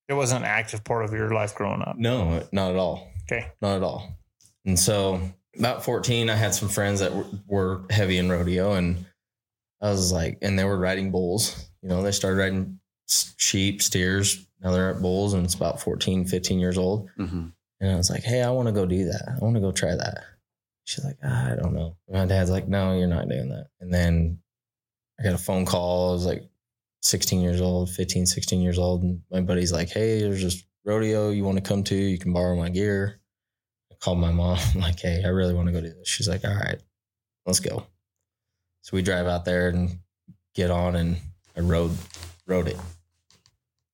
[0.09, 1.97] It wasn't an active part of your life growing up.
[1.97, 3.09] No, not at all.
[3.31, 3.53] Okay.
[3.63, 4.19] Not at all.
[4.65, 5.21] And so,
[5.59, 9.05] about 14, I had some friends that were, were heavy in rodeo, and
[9.85, 11.69] I was like, and they were riding bulls.
[11.83, 14.47] You know, they started riding sheep, steers.
[14.63, 17.11] Now they're at bulls, and it's about 14, 15 years old.
[17.19, 17.49] Mm-hmm.
[17.81, 19.29] And I was like, hey, I want to go do that.
[19.29, 20.25] I want to go try that.
[20.85, 21.97] She's like, ah, I don't know.
[22.09, 23.67] My dad's like, no, you're not doing that.
[23.79, 24.39] And then
[25.21, 26.11] I got a phone call.
[26.11, 26.45] I was like
[27.03, 29.03] 16 years old, 15, 16 years old.
[29.03, 31.95] And my buddy's like, hey, there's this rodeo you want to come to.
[31.95, 33.21] You can borrow my gear.
[33.93, 34.59] I called my mom.
[34.75, 36.09] I'm like, hey, I really want to go do this.
[36.09, 36.81] She's like, all right,
[37.45, 37.87] let's go.
[38.85, 39.99] So we drive out there and
[40.55, 41.17] get on and
[41.57, 41.97] I rode,
[42.47, 42.77] rode it.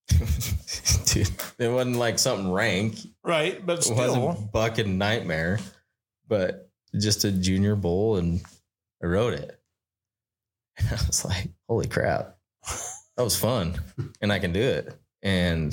[1.06, 1.30] Dude,
[1.60, 2.98] it wasn't like something rank.
[3.22, 5.60] Right, but It still, wasn't bucking nightmare,
[6.26, 6.68] but
[6.98, 8.40] just a junior bull, and
[9.00, 9.60] I rode it.
[10.76, 12.36] And I was like, "Holy crap,
[13.16, 13.80] that was fun!"
[14.20, 14.92] And I can do it.
[15.22, 15.70] And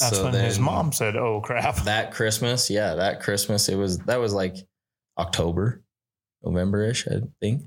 [0.00, 3.98] that's so when his mom said, "Oh crap." that Christmas, yeah, that Christmas, it was
[4.00, 4.56] that was like
[5.16, 5.84] October,
[6.42, 7.62] November ish, I think.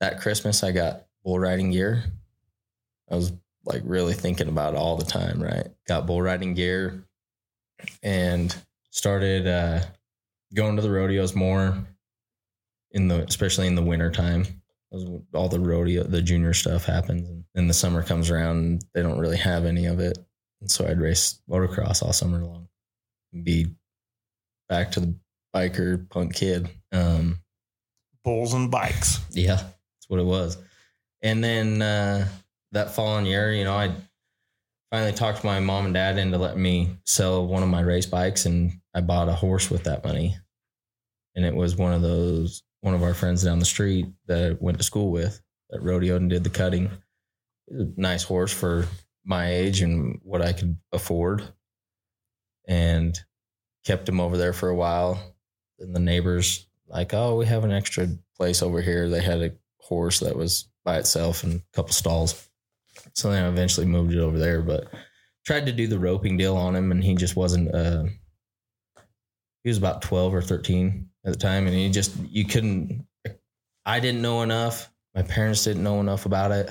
[0.00, 2.04] That Christmas, I got bull riding gear.
[3.10, 3.32] I was
[3.64, 5.68] like really thinking about it all the time, right?
[5.86, 7.04] Got bull riding gear
[8.02, 8.54] and
[8.90, 9.80] started uh,
[10.54, 11.76] going to the rodeos more
[12.92, 14.46] in the, especially in the winter time.
[15.34, 19.02] All the rodeo, the junior stuff happens, and then the summer comes around, and they
[19.02, 20.18] don't really have any of it.
[20.60, 22.66] And so I'd race motocross all summer long
[23.42, 23.66] be
[24.68, 25.14] back to the
[25.54, 26.68] biker punk kid.
[26.92, 27.38] Um,
[28.24, 29.20] Bulls and bikes.
[29.30, 29.62] yeah,
[30.10, 30.58] what it was.
[31.22, 32.26] And then uh,
[32.72, 33.94] that following year, you know, I
[34.90, 38.44] finally talked my mom and dad into letting me sell one of my race bikes,
[38.44, 40.36] and I bought a horse with that money.
[41.36, 44.56] And it was one of those one of our friends down the street that I
[44.58, 46.90] went to school with that rodeoed and did the cutting.
[47.68, 48.86] Nice horse for
[49.24, 51.44] my age and what I could afford.
[52.66, 53.18] And
[53.84, 55.20] kept him over there for a while.
[55.78, 59.08] And the neighbors like, oh, we have an extra place over here.
[59.08, 59.52] They had a
[59.90, 62.48] horse that was by itself and a couple stalls.
[63.14, 64.90] So then I eventually moved it over there, but
[65.44, 68.04] tried to do the roping deal on him and he just wasn't uh
[69.64, 73.04] he was about 12 or 13 at the time and he just you couldn't
[73.84, 74.90] I didn't know enough.
[75.14, 76.70] My parents didn't know enough about it.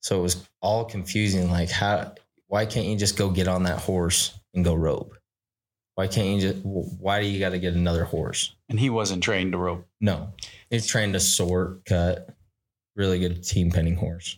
[0.00, 2.14] So it was all confusing like how
[2.48, 5.16] why can't you just go get on that horse and go rope?
[5.94, 8.55] Why can't you just why do you got to get another horse?
[8.68, 9.86] And he wasn't trained to rope.
[10.00, 10.32] No,
[10.70, 12.28] he's trained to sort, cut.
[12.96, 14.36] Really good team penning horse.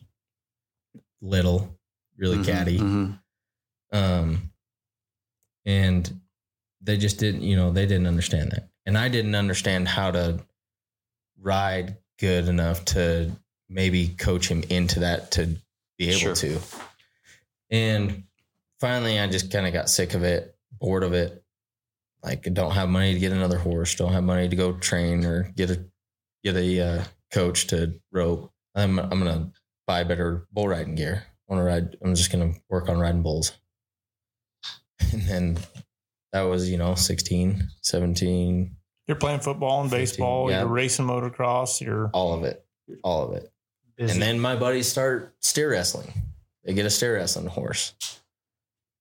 [1.20, 1.78] Little,
[2.16, 2.78] really Mhm, catty.
[2.78, 3.20] mhm.
[3.92, 4.52] Um,
[5.64, 6.20] and
[6.80, 10.44] they just didn't, you know, they didn't understand that, and I didn't understand how to
[11.40, 13.32] ride good enough to
[13.68, 15.56] maybe coach him into that to
[15.96, 16.34] be able Sure.
[16.34, 16.60] to.
[17.70, 18.24] And
[18.80, 21.44] finally, I just kind of got sick of it, bored of it.
[22.22, 23.94] Like, don't have money to get another horse.
[23.94, 25.84] Don't have money to go train or get a
[26.42, 28.52] get a uh, coach to rope.
[28.74, 29.52] I'm I'm gonna
[29.86, 31.24] buy better bull riding gear.
[31.48, 31.96] I want to ride.
[32.02, 33.52] I'm just gonna work on riding bulls.
[35.12, 35.58] And then
[36.32, 40.50] that was you know 16, 17, You're playing football and 15, baseball.
[40.50, 40.60] yeah.
[40.60, 41.80] You're racing motocross.
[41.80, 42.64] You're all of it,
[43.02, 43.50] all of it.
[43.96, 46.12] And then my buddies start steer wrestling.
[46.64, 47.94] They get a steer wrestling horse.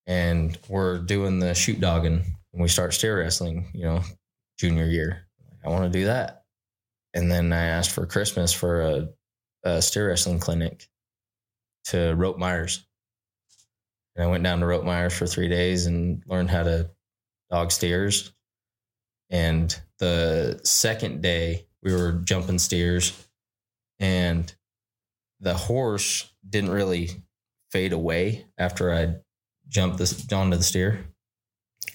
[0.06, 4.02] And we're doing the chute dogging and we start steer wrestling, you know,
[4.58, 5.28] junior year.
[5.66, 6.44] I want to do that.
[7.14, 9.10] And then I asked for Christmas for a,
[9.64, 10.88] a steer wrestling clinic
[11.86, 12.86] to Rope Myers.
[14.16, 16.90] And I went down to Rope Myers for three days and learned how to
[17.50, 18.34] dog steers.
[19.30, 23.28] And the second day, we were jumping steers
[24.00, 24.54] and
[25.40, 27.10] the horse didn't really
[27.72, 29.16] fade away after I
[29.68, 31.06] jumped this onto the steer,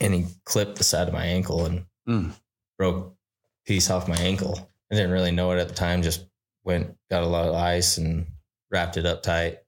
[0.02, 2.34] and he clipped the side of my ankle and Mm.
[2.78, 4.68] broke a piece off my ankle.
[4.90, 6.02] I didn't really know it at the time.
[6.02, 6.26] Just
[6.64, 8.26] went got a lot of ice and
[8.70, 9.60] wrapped it up tight.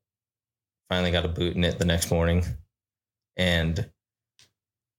[0.88, 2.44] Finally got a boot in it the next morning,
[3.36, 3.88] and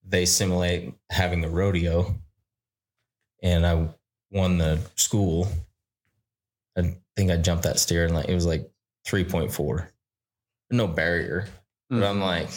[0.07, 2.15] they simulate having a rodeo,
[3.43, 3.89] and I
[4.31, 5.47] won the school.
[6.77, 8.69] I think I jumped that steer and like it was like
[9.05, 9.89] three point four.
[10.71, 11.47] no barrier.
[11.89, 12.49] But I'm like,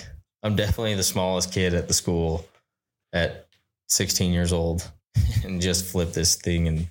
[0.42, 2.46] I'm definitely the smallest kid at the school
[3.12, 3.48] at
[3.88, 4.90] 16 years old
[5.44, 6.88] and just flipped this thing in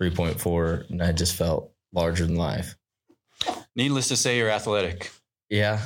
[0.00, 2.76] 3.4 and I just felt larger than life.
[3.76, 5.10] Needless to say, you're athletic.
[5.48, 5.80] Yeah,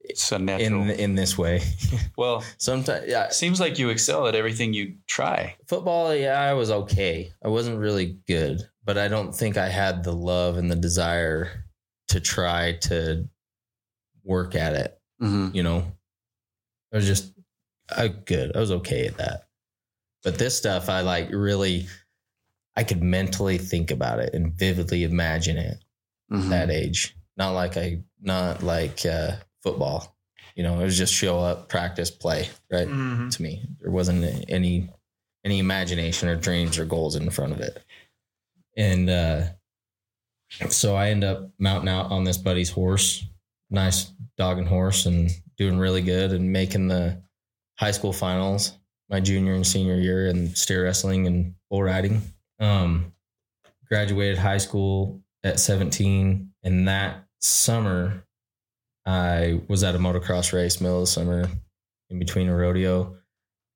[0.00, 0.82] It's a natural.
[0.82, 1.62] in in this way.
[2.16, 5.56] well, Sometimes yeah, seems like you excel at everything you try.
[5.66, 7.32] football, yeah, I was okay.
[7.44, 11.64] I wasn't really good, but I don't think I had the love and the desire
[12.08, 13.28] to try to
[14.24, 14.98] work at it.
[15.22, 15.54] Mm-hmm.
[15.56, 15.92] You know,
[16.92, 17.33] I was just
[17.90, 18.56] I good.
[18.56, 19.48] I was okay at that.
[20.22, 21.86] But this stuff, I like really,
[22.76, 25.78] I could mentally think about it and vividly imagine it
[26.32, 26.48] Mm-hmm.
[26.50, 27.14] that age.
[27.36, 29.32] Not like I, not like uh,
[29.62, 30.16] football.
[30.56, 32.48] You know, it was just show up, practice, play.
[32.72, 33.30] Right Mhm.
[33.36, 33.62] to me.
[33.80, 34.88] There wasn't any
[35.44, 37.82] any imagination or dreams or goals in front of it.
[38.78, 39.42] And uh,
[40.70, 43.26] so I end up mounting out on this buddy's horse,
[43.68, 47.20] nice dog and horse, and doing really good and making the
[47.76, 48.72] high school finals
[49.10, 52.22] my junior and senior year in steer wrestling and bull riding.
[52.58, 53.12] Um,
[53.88, 58.24] graduated high school at 17, and that summer
[59.06, 61.48] I was at a motocross race middle of the summer
[62.08, 63.16] in between a rodeo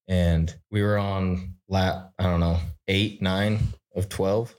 [0.06, 3.58] and we were on lap i don't know eight nine
[3.94, 4.54] of 12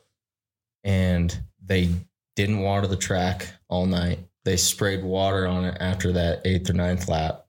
[0.84, 1.90] and they
[2.36, 6.74] didn't water the track all night they sprayed water on it after that eighth or
[6.74, 7.48] ninth lap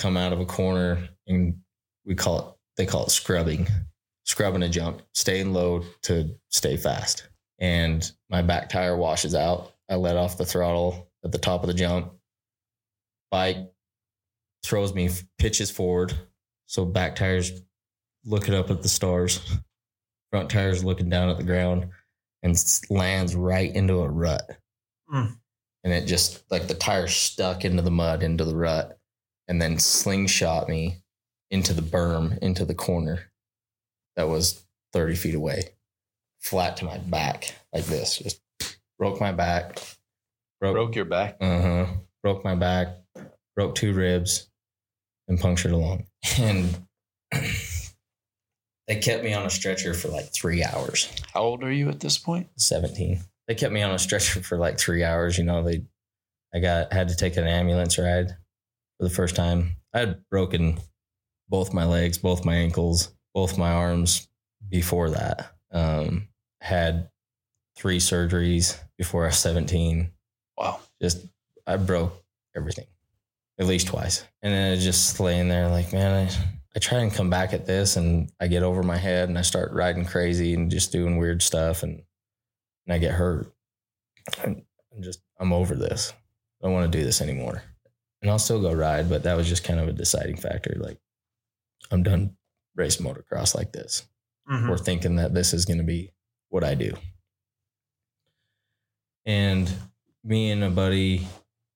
[0.00, 1.54] come out of a corner and
[2.04, 2.44] we call it
[2.76, 3.68] they call it scrubbing
[4.24, 7.28] scrubbing a jump staying low to stay fast.
[7.58, 9.74] And my back tire washes out.
[9.90, 12.12] I let off the throttle at the top of the jump
[13.30, 13.58] bike
[14.64, 16.14] throws me pitches forward.
[16.66, 17.52] So back tires
[18.24, 19.40] looking up at the stars,
[20.30, 21.88] front tires looking down at the ground,
[22.42, 22.56] and
[22.88, 24.48] lands right into a rut.
[25.12, 25.36] Mm.
[25.82, 28.99] And it just like the tire stuck into the mud, into the rut,
[29.50, 31.02] and then slingshot me
[31.50, 33.32] into the berm, into the corner
[34.14, 35.64] that was 30 feet away,
[36.40, 38.18] flat to my back, like this.
[38.18, 38.40] Just
[38.96, 39.80] broke my back,
[40.60, 41.36] broke, Broke your back.
[41.40, 41.86] uh huh.
[42.22, 42.88] Broke my back,
[43.56, 44.48] broke two ribs,
[45.26, 46.04] and punctured a lung.
[46.38, 46.86] And
[48.86, 51.10] they kept me on a stretcher for like three hours.
[51.34, 52.48] How old are you at this point?
[52.56, 53.20] 17.
[53.48, 55.38] They kept me on a stretcher for like three hours.
[55.38, 55.82] You know, they,
[56.54, 58.36] I got, had to take an ambulance ride
[59.00, 59.76] for the first time.
[59.94, 60.78] I had broken
[61.48, 64.28] both my legs, both my ankles, both my arms
[64.68, 65.52] before that.
[65.72, 66.28] Um,
[66.60, 67.08] had
[67.76, 70.10] three surgeries before I was 17
[70.58, 70.80] Wow.
[71.00, 71.26] just
[71.66, 72.22] I broke
[72.54, 72.84] everything
[73.58, 74.22] at least twice.
[74.42, 76.30] And then it's just laying there like, man, I,
[76.76, 79.42] I try and come back at this and I get over my head and I
[79.42, 82.02] start riding crazy and just doing weird stuff and,
[82.86, 83.50] and I get hurt.
[84.44, 84.62] And
[84.94, 86.12] I'm just, I'm over this.
[86.60, 87.62] I don't want to do this anymore.
[88.22, 90.74] And I'll still go ride, but that was just kind of a deciding factor.
[90.78, 90.98] Like,
[91.90, 92.36] I'm done
[92.76, 94.06] race motocross like this
[94.48, 94.68] Mhm.
[94.68, 96.12] or thinking that this is going to be
[96.50, 96.94] what I do.
[99.26, 99.72] And
[100.24, 101.26] me and a buddy,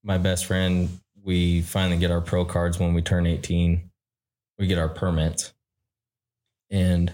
[0.02, 0.88] my best friend,
[1.22, 3.90] we finally get our pro cards when we turn 18.
[4.58, 5.52] We get our permits
[6.70, 7.12] and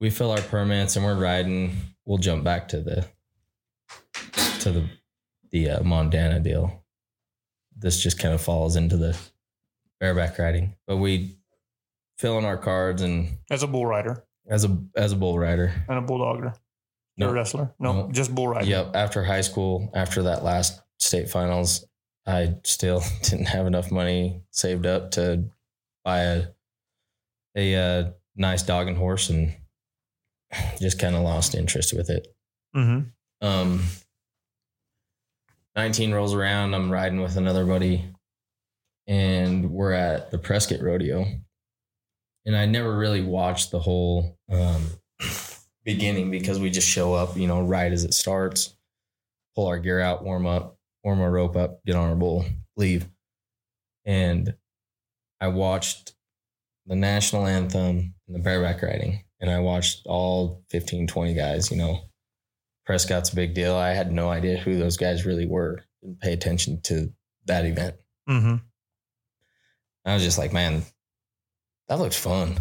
[0.00, 1.76] we fill our permits and we're riding.
[2.04, 3.08] We'll jump back to the
[4.60, 4.88] to the
[5.50, 6.84] the uh, Montana deal.
[7.76, 9.16] This just kind of falls into the
[10.00, 11.36] bareback riding, but we
[12.18, 15.72] fill in our cards and As a bull rider as a as a bull rider.
[15.88, 16.54] and a bulldogger.
[17.16, 17.74] You're a wrestler.
[17.78, 18.12] No, No.
[18.12, 18.66] just bull rider.
[18.66, 18.94] Yep.
[18.94, 21.84] After high school, after that last state finals,
[22.26, 25.50] I still didn't have enough money saved up to
[26.04, 26.46] buy a
[27.56, 29.54] a uh, nice dog and horse, and
[30.80, 32.28] just kind of lost interest with it.
[32.76, 33.46] Mm-hmm.
[33.46, 33.82] Um,
[35.76, 36.74] nineteen rolls around.
[36.74, 38.04] I'm riding with another buddy,
[39.06, 41.26] and we're at the Prescott Rodeo.
[42.46, 44.86] And I never really watched the whole um,
[45.84, 48.74] beginning because we just show up, you know, right as it starts,
[49.54, 52.44] pull our gear out, warm up, warm our rope up, get on our bull,
[52.76, 53.06] leave.
[54.04, 54.54] And
[55.40, 56.14] I watched
[56.86, 61.76] the national anthem and the bareback riding, and I watched all 15, 20 guys, you
[61.76, 62.00] know.
[62.86, 63.74] Prescott's a big deal.
[63.74, 65.82] I had no idea who those guys really were.
[66.00, 67.12] Didn't pay attention to
[67.46, 67.96] that event.
[68.28, 68.56] Mm-hmm.
[70.04, 70.82] I was just like, man,
[71.88, 72.56] that looks fun.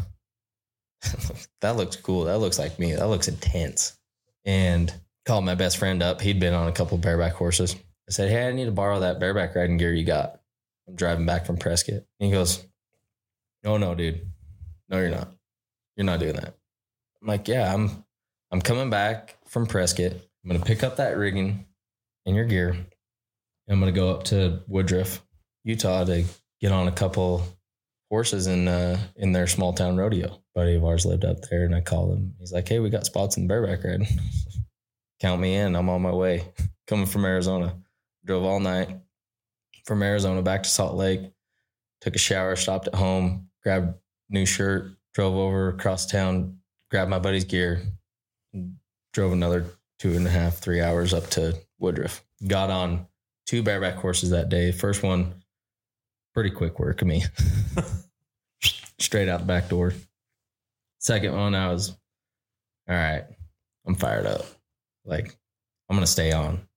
[1.61, 2.25] that looks cool.
[2.25, 2.93] That looks like me.
[2.93, 3.97] That looks intense.
[4.45, 4.91] And
[5.25, 6.21] called my best friend up.
[6.21, 7.75] He'd been on a couple bareback horses.
[8.07, 10.39] I said, Hey, I need to borrow that bareback riding gear you got.
[10.87, 12.03] I'm driving back from Prescott.
[12.19, 12.65] And he goes,
[13.63, 14.27] No, no, dude.
[14.89, 15.29] No, you're not.
[15.95, 16.55] You're not doing that.
[17.21, 18.05] I'm like, Yeah, I'm
[18.51, 20.11] I'm coming back from Prescott.
[20.11, 21.65] I'm gonna pick up that rigging
[22.25, 22.71] and your gear.
[22.71, 22.89] And
[23.69, 25.21] I'm gonna go up to Woodruff,
[25.63, 26.25] Utah, to
[26.59, 27.41] get on a couple
[28.09, 30.41] horses in uh, in their small town rodeo.
[30.53, 32.33] buddy of ours lived up there, and I called him.
[32.37, 34.05] He's like, "Hey, we got spots in the bareback red.
[35.21, 35.77] Count me in.
[35.77, 36.43] I'm on my way.
[36.87, 37.77] Coming from Arizona.
[38.25, 38.89] Drove all night
[39.85, 41.21] from Arizona back to Salt Lake.
[42.01, 43.95] Took a shower, stopped at home, grabbed
[44.27, 46.57] new shirt, drove over across town,
[46.91, 47.83] grabbed my buddy's gear,
[49.15, 49.65] drove another
[49.97, 52.21] two and a half, three hours up to Woodruff.
[52.45, 53.07] Got on
[53.45, 54.73] two bareback horses that day.
[54.73, 55.41] First one,
[56.33, 57.23] pretty quick work of me.
[58.99, 59.93] Straight out the back door.
[60.99, 61.91] Second one, I was,
[62.89, 63.23] all right,
[63.87, 64.45] I'm fired up.
[65.05, 65.33] Like,
[65.89, 66.67] I'm going to stay on.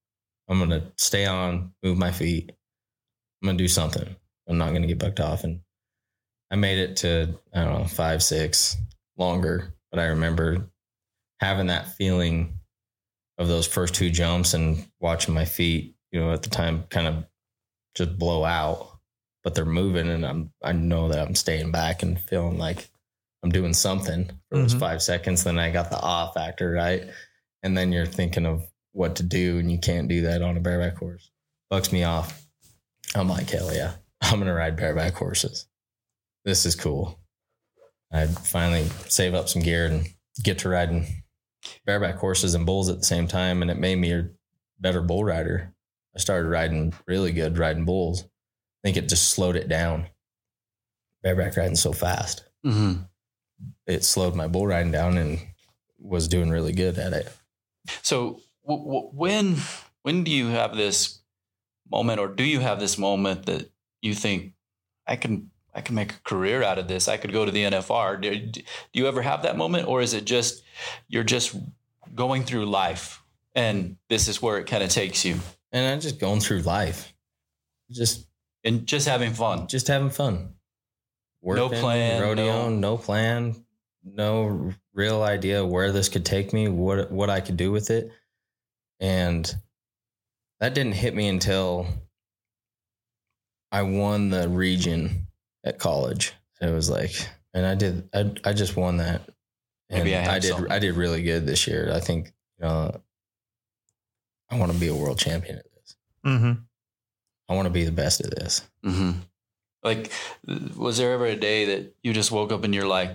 [0.48, 2.52] I'm going to stay on, move my feet.
[3.42, 4.14] I'm going to do something.
[4.48, 5.42] I'm not going to get bucked off.
[5.42, 5.60] And
[6.52, 8.76] I made it to, I don't know, five, six,
[9.16, 9.74] longer.
[9.90, 10.70] But I remember
[11.40, 12.58] having that feeling
[13.38, 17.06] of those first two jumps and watching my feet, you know, at the time kind
[17.06, 17.24] of
[17.94, 18.98] just blow out,
[19.44, 22.88] but they're moving and I'm, I know that I'm staying back and feeling like
[23.42, 24.80] I'm doing something for those Mhm.
[24.80, 25.44] five seconds.
[25.44, 27.04] Then I got the awe factor, right?
[27.62, 30.60] And then you're thinking of what to do and you can't do that on a
[30.60, 31.30] bareback horse.
[31.70, 32.44] Bucks me off.
[33.14, 35.66] I'm like, hell yeah, I'm going to ride bareback horses.
[36.44, 37.20] This is cool.
[38.12, 40.08] I finally save up some gear and
[40.42, 41.22] get to riding
[41.84, 43.62] bareback horses and bulls at the same time.
[43.62, 44.28] And it made me a
[44.78, 45.74] better bull rider.
[46.14, 48.24] I started riding really good riding bulls.
[48.24, 48.28] I
[48.84, 50.06] think it just slowed it down.
[51.22, 52.44] Bareback riding so fast.
[52.64, 53.02] Mm-hmm.
[53.86, 55.40] It slowed my bull riding down and
[55.98, 57.32] was doing really good at it.
[58.02, 59.56] So w- w- when
[60.02, 61.20] when do you have this
[61.90, 64.52] moment, or do you have this moment that you think
[65.06, 67.08] I can I can make a career out of this?
[67.08, 68.20] I could go to the NFR.
[68.20, 68.62] Do, do
[68.92, 70.62] you ever have that moment, or is it just
[71.08, 71.54] you're just
[72.14, 73.22] going through life
[73.54, 75.36] and this is where it kind of takes you
[75.72, 77.12] And I'm just going through life.
[77.90, 78.26] Just
[78.64, 79.66] and just having fun?
[79.68, 80.54] just having fun.
[81.42, 82.96] No plan, rodeo, no- no.
[82.98, 83.64] plan,
[84.04, 88.10] no real idea where this could take me, what what I could do with it,
[89.00, 89.54] and
[90.60, 91.86] that didn't hit me until
[93.70, 95.27] I won the region
[95.68, 96.32] at college.
[96.60, 97.12] It was like,
[97.54, 99.22] and I did, I I just won that,
[99.90, 100.72] and Maybe I have I did, something.
[100.72, 101.90] I did really good this year.
[101.92, 103.00] I think, you know,
[104.50, 105.96] I want to be a world champion at this.
[106.26, 106.52] Mm-hmm.
[107.48, 108.62] I want to be the best at this.
[108.84, 109.12] Mm-hmm.
[109.84, 110.10] Like,
[110.76, 113.10] was there ever a day that you just woke up and you're like,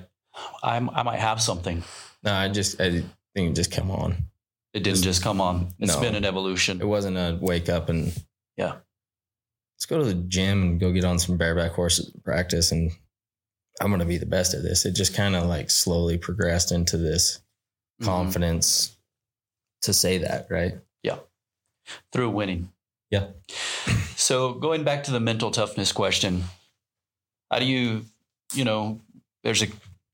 [0.64, 1.84] I'm, I might have something?
[2.24, 3.04] No, I just I
[3.36, 4.16] think it just come on.
[4.74, 5.74] It didn't just come on.
[5.80, 6.02] It's No.
[6.02, 6.82] been an evolution.
[6.82, 8.14] It wasn't a wake up and
[8.58, 8.78] Yeah.
[9.84, 12.90] Let's go to the gym and go get on some bareback horses and practice and
[13.82, 14.86] I'm gonna be the best at this.
[14.86, 17.42] It just kind of like slowly progressed into this
[18.02, 18.06] Mhm.
[18.06, 18.96] confidence
[19.82, 20.76] to say that, right?
[21.02, 21.18] Yeah.
[22.14, 22.72] Through winning.
[23.12, 23.28] Yeah.
[24.16, 26.46] So going back to the mental toughness question,
[27.52, 28.06] how do you,
[28.54, 29.02] you know,
[29.44, 29.68] there's a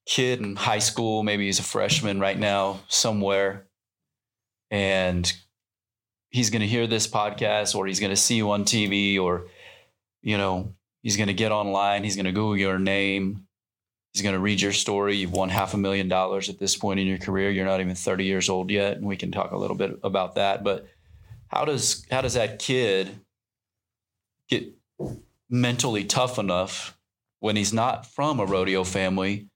[0.07, 3.67] kid in high school, maybe he's a freshman right now somewhere,
[4.71, 5.31] and
[6.31, 9.45] he's going to hear this podcast or he's going to see you on TV or,
[10.21, 13.45] you know, he's going to get online, he's going to Google your name.
[14.13, 15.17] He's going to read your story.
[15.17, 17.51] You've won half a million dollars at this point in your career.
[17.51, 20.33] You're not even 30 years old yet, and we can talk a little bit about
[20.33, 20.63] that.
[20.63, 20.87] But
[21.49, 23.19] how does how does that kid
[24.47, 24.73] get
[25.49, 26.97] mentally tough enough
[27.39, 29.47] when he's not from a rodeo family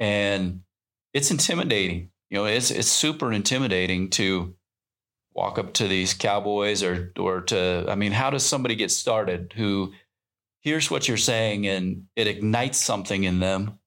[0.00, 0.62] and
[1.12, 4.54] it's intimidating you know it's it's super intimidating to
[5.34, 9.52] walk up to these cowboys or or to i mean how does somebody get started
[9.56, 9.92] who
[10.66, 13.78] hears what you're saying and it ignites something in them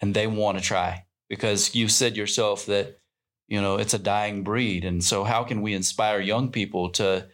[0.00, 2.96] and they want to try because you said yourself that
[3.48, 7.26] you know it's a dying breed and so how can we inspire young people to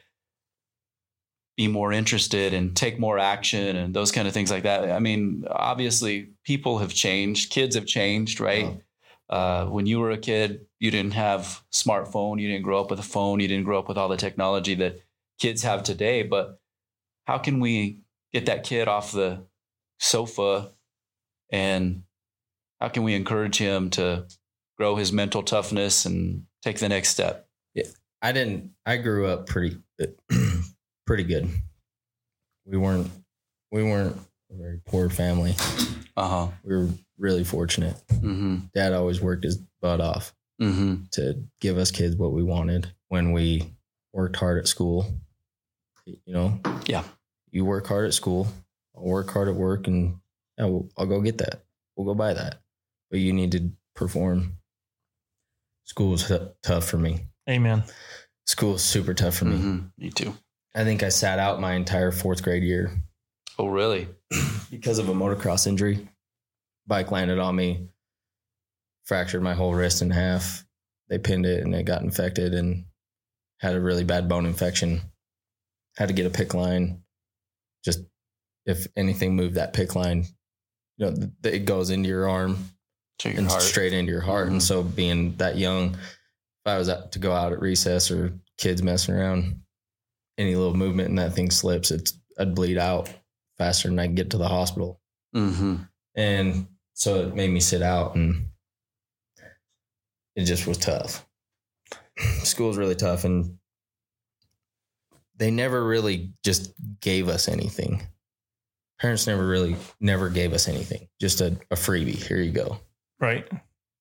[1.59, 4.91] be more interested and take more action and those kind of things like that?
[4.91, 8.81] I mean obviously people have changed kids have changed right?
[9.29, 13.01] Uh, when you were a kid you didn't have smartphone you didn't grow up with
[13.01, 14.99] a phone you didn't grow up with all the technology that
[15.39, 16.59] kids have today but
[17.27, 18.01] how can we
[18.33, 19.45] get that kid off the
[19.99, 20.73] sofa
[21.51, 22.03] and
[22.81, 24.27] how can we encourage him to
[24.77, 27.85] grow his mental toughness and take the next step Yeah.
[28.23, 29.79] I didn't I grew up pretty
[31.07, 31.49] pretty good.
[32.65, 33.11] We weren't
[33.73, 34.17] we weren't
[34.51, 35.55] a very poor family.
[36.17, 37.97] uh-huh We were really fortunate.
[38.09, 42.93] mm-hmm Dad always worked his butt off mm-hmm to give us kids what we wanted
[43.09, 43.65] when we
[44.13, 45.07] worked hard at school.
[46.05, 46.61] You know?
[46.87, 47.05] Yeah.
[47.51, 48.47] You work hard at school,
[48.97, 50.19] I'll work hard at work, and
[50.59, 51.65] yeah, we'll, I'll go get that.
[51.97, 52.61] We'll go buy that.
[53.11, 54.59] But you need to perform.
[55.85, 57.21] School was t- tough for me.
[57.49, 57.83] Amen.
[58.47, 59.57] School is super tough for me.
[59.57, 59.91] Mhm.
[59.99, 60.35] Me too.
[60.75, 62.93] I think I sat out my entire fourth grade year
[63.59, 64.07] Oh, really?
[64.71, 66.09] because of a motocross injury.
[66.87, 67.89] Bike landed on me,
[69.05, 70.65] fractured my whole wrist in half.
[71.09, 72.85] They pinned it and it got infected and
[73.59, 75.01] had a really bad bone infection.
[75.97, 77.03] Had to get a PICC line.
[77.85, 78.01] Just
[78.67, 80.25] if anything moved that PICC line,
[80.97, 82.71] you know, th- it goes into your arm
[83.21, 83.63] To your and heart.
[83.63, 84.49] straight into your heart.
[84.49, 84.53] Mhm.
[84.53, 88.39] And so being that young, if I was out to go out at recess or
[88.59, 89.63] kids messing around,
[90.37, 93.09] any little movement and that thing slips, it's I'd bleed out
[93.59, 95.01] faster than I can get to the hospital.
[95.35, 95.77] Mm-hmm.
[96.15, 98.49] And so it made me sit out and
[100.37, 101.27] it just was tough.
[102.45, 103.58] School was really tough and
[105.39, 108.03] they never really just gave us anything.
[109.01, 111.09] Parents never really never gave us anything.
[111.21, 112.17] Just a, a freebie.
[112.23, 112.79] Here you go
[113.21, 113.49] Right.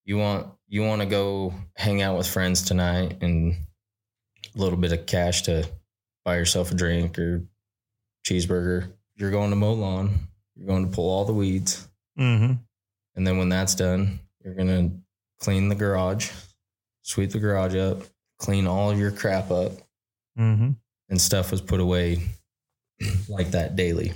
[0.06, 3.56] you want you want to go hang out with friends tonight and
[4.56, 5.68] a little bit of cash to
[6.26, 7.44] buy yourself a drink or
[8.26, 10.10] cheeseburger you're going to mow lawn
[10.56, 11.88] you're going to pull all the weeds
[12.20, 12.54] Mm-hmm.
[13.16, 14.96] and then when that's done you're going to
[15.40, 16.32] clean the garage
[17.04, 18.00] sweep the garage up
[18.40, 19.72] clean all of your crap up
[20.38, 20.72] Mm-hmm.
[21.10, 22.22] And stuff was put away
[23.30, 24.14] like that daily.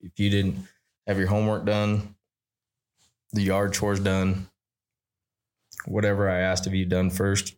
[0.00, 0.56] If you didn't
[1.06, 2.14] have your homework done,
[3.32, 4.48] the yard chores done,
[5.86, 7.54] whatever I asked of you done first,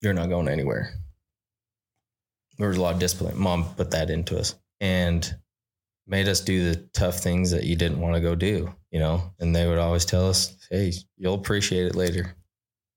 [0.00, 0.94] you're not going anywhere.
[2.58, 3.38] There was a lot of discipline.
[3.38, 5.34] Mom put that into us and
[6.06, 9.32] made us do the tough things that you didn't want to go do, you know?
[9.40, 12.34] And they would always tell us, hey, you'll appreciate it later.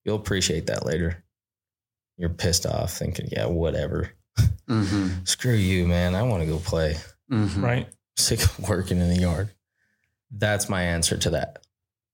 [0.03, 1.23] You'll appreciate that later.
[2.17, 4.11] You're pissed off thinking, yeah, whatever
[4.69, 5.23] Mm-hmm.
[5.25, 6.15] screw you, man.
[6.15, 6.97] I want to go play.
[7.31, 7.63] Mm-hmm.
[7.63, 7.87] Right.
[8.17, 9.49] Sick of working in the yard.
[10.31, 11.59] That's my answer to that.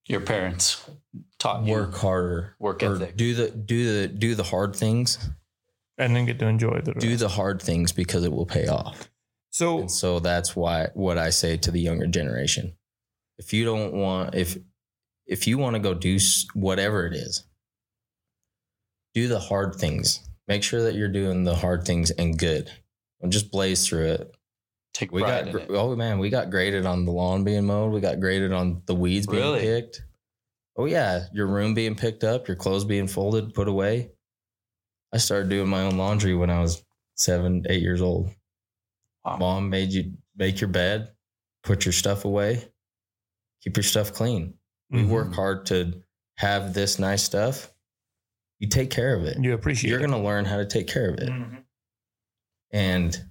[0.05, 0.83] Your parents
[1.39, 2.55] taught you Work harder.
[2.59, 3.15] work Or ethic.
[3.17, 5.17] do the do the do the hard things.
[5.97, 9.09] And then get to enjoy the Do the hard things because it will pay off.
[9.49, 12.73] so And so that's why what I say to the younger generation.
[13.37, 14.57] If you don't want if
[15.25, 16.17] if you want to go do
[16.53, 17.45] whatever it is,
[19.13, 20.27] do the hard things.
[20.47, 22.71] Make sure that you're doing the hard things and good.
[23.21, 24.35] Don't just blaze through it.
[24.93, 27.93] Take We got oh man, we got graded on the lawn being mowed.
[27.93, 29.61] We got graded on the weeds being Really?
[29.61, 30.01] picked.
[30.77, 34.11] Oh yeah, your room being picked up, your clothes being folded, put away.
[35.13, 36.83] I started doing my own laundry when I was
[37.15, 38.29] seven, eight years old.
[39.23, 39.37] Wow.
[39.37, 41.09] Mom made you make your bed,
[41.63, 42.67] put your stuff away,
[43.61, 44.55] keep your stuff clean.
[44.89, 45.09] We Mhm.
[45.09, 46.01] work hard to
[46.37, 47.70] have this nice stuff.
[48.61, 49.37] You take care of it.
[49.43, 50.03] you appreciate You're it.
[50.03, 51.63] gonna learn how to take care of it Mhm.
[52.71, 53.25] and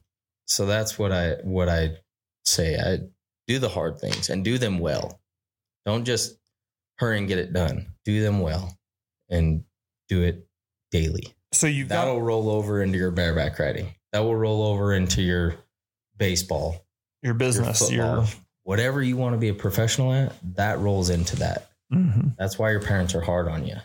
[0.46, 1.96] so that's what i what i
[2.44, 2.98] say i
[3.46, 5.20] do the hard things and do them well
[5.86, 6.36] don't just
[6.98, 8.76] hurry and get it done do them well
[9.28, 9.64] and
[10.08, 10.46] do it
[10.90, 15.22] daily So you've that'll roll over into your bareback riding that will roll over into
[15.22, 15.54] your
[16.18, 16.84] baseball
[17.22, 17.90] your your business.
[17.90, 22.36] Your, football whatever you want to be a professional at that rolls into that Mhm.
[22.36, 23.76] that's why your parents are hard on you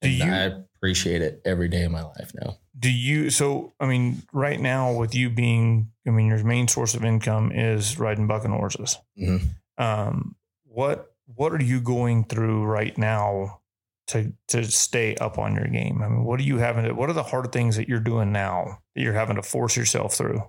[0.00, 2.56] Do and you- i appreciate it every day of my life now.
[2.76, 6.94] Do you so i mean right now with you being i mean your main source
[6.94, 8.98] of income is riding bucking horses.
[9.16, 9.42] Mhm.
[9.78, 10.34] um
[10.64, 13.60] what what are you going through right now
[14.08, 16.02] to to stay up on your game?
[16.02, 18.32] I mean what are you having to what are the hard things that you're doing
[18.32, 20.42] now that you're having to force yourself through?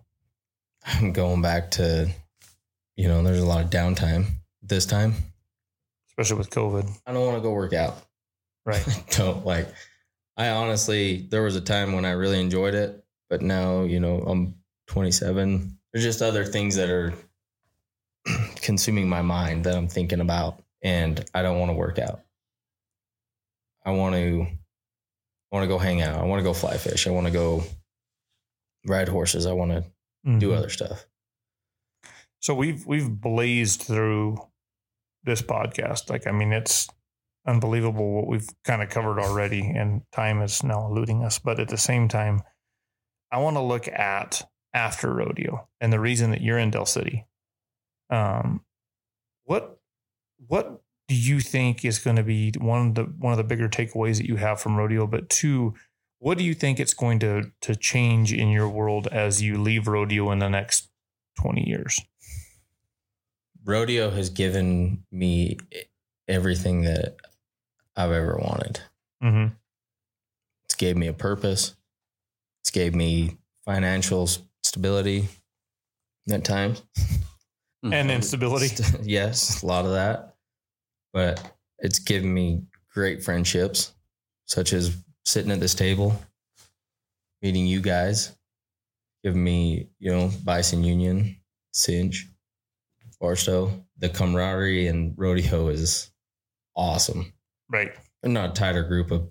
[0.86, 2.10] I'm going back to,
[2.96, 4.26] you know, there's a lot of downtime
[4.64, 5.14] this time.
[6.10, 6.90] especially with covid.
[7.06, 7.96] I don't want to go work out.
[8.66, 8.84] right.
[9.12, 9.68] Don't like,
[10.38, 14.18] I honestly, there was a time when I really enjoyed it, but now, you know,
[14.20, 14.56] I'm
[14.88, 15.78] 27.
[15.92, 17.14] There's just other things that are
[18.56, 22.22] consuming my mind that I'm thinking about, and I don't want to work out.
[23.86, 26.20] I want to, I want to go hang out.
[26.20, 27.06] I want to go fly fish.
[27.06, 27.64] I want to go
[28.88, 29.46] ride horses.
[29.46, 29.82] I want to
[30.40, 30.58] do Mhm.
[30.58, 31.06] other stuff.
[32.40, 34.38] So we've we've blazed through
[35.24, 36.10] this podcast.
[36.10, 36.90] Like I mean, it's
[37.46, 41.40] unbelievable what we've kind of covered already, and time is now eluding us.
[41.40, 42.42] But at the same time,
[43.32, 47.26] I want to look at after rodeo and the reason that you're in Dell City.
[48.10, 48.64] Um,
[49.46, 49.80] what
[50.48, 53.68] what do you think is going to be one of the one of the bigger
[53.68, 55.08] takeaways that you have from rodeo?
[55.08, 55.74] But two,
[56.20, 59.88] what do you think it's going to to change in your world as you leave
[59.88, 60.90] rodeo in the next
[61.40, 62.00] twenty years?
[63.66, 65.58] rodeo has given me
[66.28, 67.16] everything that
[67.96, 68.80] I've ever wanted.
[69.24, 69.54] Mm-hmm.
[70.66, 71.76] It's gave me a purpose.
[72.62, 74.28] It's gave me financial
[74.64, 75.28] stability
[76.32, 76.82] at times.
[77.84, 78.16] And Mhm.
[78.16, 78.70] instability.
[79.04, 80.36] Yes, a lot of that.
[81.12, 82.64] But it's given me
[82.94, 83.94] great friendships,
[84.46, 84.96] such as
[85.26, 86.20] sitting at this table,
[87.42, 88.36] meeting you guys,
[89.24, 91.36] given me, you know, Bison Union,
[91.74, 92.30] Cinch,
[93.20, 93.86] Barstow.
[93.98, 96.10] The camaraderie and rodeo is
[96.76, 97.33] awesome.
[97.70, 97.92] Right.
[98.24, 99.30] I'm not a tighter group of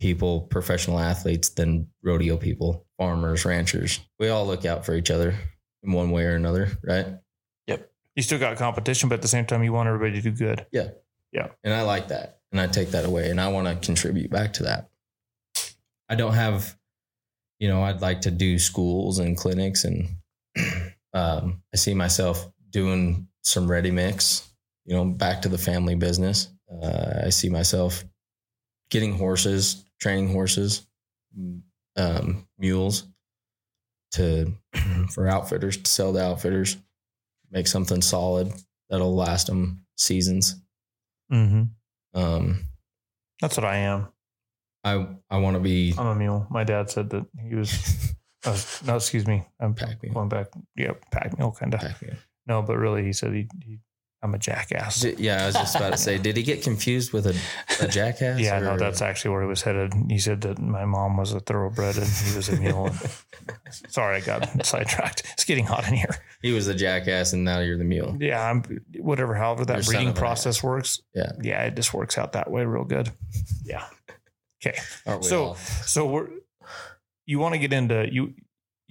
[0.00, 4.00] people, professional athletes, than rodeo people, farmers, ranchers.
[4.18, 5.34] We all look out for each other
[5.82, 7.06] in one way or another, right?
[7.66, 7.90] Yep.
[8.16, 10.66] You still got competition, but at the same time, you want everybody to do good.
[10.72, 10.88] Yeah.
[11.32, 11.48] Yeah.
[11.62, 12.40] And I like that.
[12.52, 14.90] And I take that away and I want to contribute back to that.
[16.08, 16.76] I don't have,
[17.60, 20.08] you know, I'd like to do schools and clinics and
[21.14, 24.48] um, I see myself doing some ready mix,
[24.84, 26.48] you know, back to the family business.
[26.70, 28.04] Uh, I see myself
[28.90, 30.86] getting horses, training horses,
[31.96, 33.04] um, mules
[34.12, 34.52] to
[35.10, 36.76] for outfitters to sell to outfitters,
[37.50, 38.52] make something solid
[38.88, 40.56] that'll last them seasons.
[41.32, 41.62] Mm-hmm.
[42.20, 42.64] Um,
[43.40, 44.08] That's what I am.
[44.82, 46.46] I I want to be I'm a mule.
[46.50, 48.14] My dad said that he was.
[48.44, 49.46] uh, no, excuse me.
[49.60, 50.14] I'm Pack mule.
[50.14, 50.48] going back.
[50.76, 51.82] Yeah, pack mule kind of.
[52.46, 53.48] No, but really, he said he.
[53.62, 53.78] he
[54.22, 55.00] I'm a jackass.
[55.00, 57.34] Did- yeah, I was just about to say, did he get confused with a,
[57.82, 58.38] a jackass?
[58.40, 59.94] Yeah, no, that's actually where he was headed.
[60.10, 62.90] He said that my mom was a thoroughbred and he was a mule.
[63.88, 65.22] Sorry, I got sidetracked.
[65.32, 66.16] It's getting hot in here.
[66.42, 68.16] he was a jackass, and now you're the mule.
[68.20, 68.62] Yeah, I'm
[68.98, 69.34] whatever.
[69.34, 71.00] However, that You're breeding process works.
[71.14, 71.32] Yeah.
[71.40, 73.10] yeah, it just works out that way real good.
[73.64, 73.86] Yeah.
[74.64, 74.78] Okay,
[75.22, 75.54] So- all?
[75.54, 76.28] so we're
[77.24, 78.34] you want to get into you.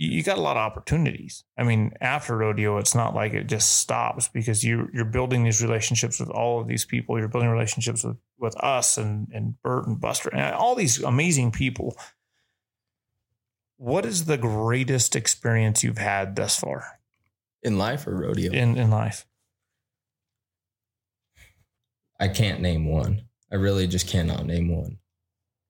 [0.01, 1.43] You got a lot of opportunities.
[1.57, 5.61] I mean, after rodeo, it's not like it just stops because you you're building these
[5.61, 7.19] relationships with all of these people.
[7.19, 11.51] You're building relationships with with us and and Bert and Buster and all these amazing
[11.51, 11.97] people.
[13.76, 17.01] What is the greatest experience you've had thus far
[17.61, 18.53] in life or rodeo?
[18.53, 19.27] in in life?
[22.17, 23.23] I can't name one.
[23.51, 24.98] I really just cannot name one.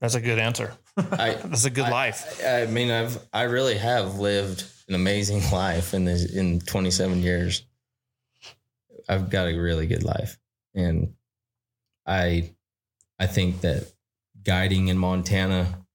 [0.01, 0.73] That's a good answer.
[0.97, 2.43] I- That's a good I- life.
[2.45, 7.21] I, I mean, I've I really have lived an amazing life in this in 27
[7.21, 7.63] years.
[9.07, 10.38] I've got a really good life,
[10.76, 11.13] and
[12.05, 12.51] I
[13.19, 13.91] I think that
[14.43, 15.85] guiding in Montana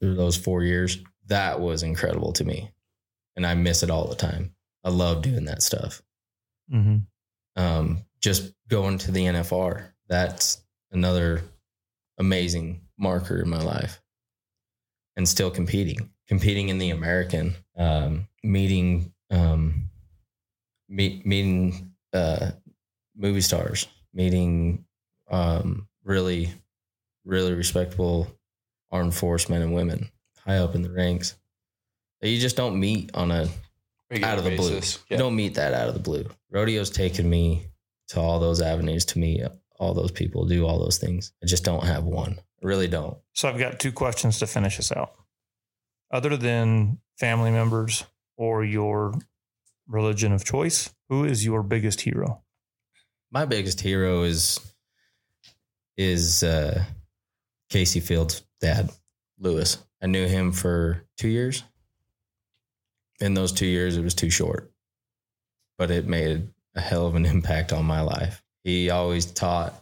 [0.00, 2.70] through those four years that was incredible to me,
[3.34, 4.54] and I miss it all the time.
[4.84, 6.00] I love doing that stuff.
[6.72, 7.60] Mm-hmm.
[7.60, 10.62] Um, just going to the NFR that's
[10.92, 11.42] another
[12.18, 14.00] amazing marker in my life
[15.16, 19.88] and still competing competing in the american um, meeting um,
[20.88, 22.50] meet, meeting uh,
[23.16, 24.84] movie stars meeting
[25.30, 26.50] um, really
[27.24, 28.28] really respectable
[28.90, 30.10] armed force men and women
[30.44, 31.36] high up in the ranks
[32.20, 33.48] that you just don't meet on a
[34.10, 34.98] Regular out of the basis.
[34.98, 35.04] blue.
[35.10, 35.16] Yeah.
[35.16, 36.28] You don't meet that out of the blue.
[36.50, 37.66] Rodeo's taken me
[38.08, 39.42] to all those avenues to meet
[39.78, 41.32] all those people, do all those things.
[41.42, 42.38] I just don't have one.
[42.62, 43.18] I really don't.
[43.32, 45.12] So I've got two questions to finish us out.
[46.10, 48.04] Other than family members
[48.36, 49.14] or your
[49.86, 52.42] religion of choice, who is your biggest hero?
[53.30, 54.60] My biggest hero is
[55.96, 56.84] is uh,
[57.70, 58.90] Kaycee Feild's dad,
[59.38, 59.78] Lewis.
[60.02, 61.62] I knew him for two years.
[63.18, 64.70] In those two years, it was too short,
[65.78, 68.42] but it made a hell of an impact on my life.
[68.62, 69.74] He always taught,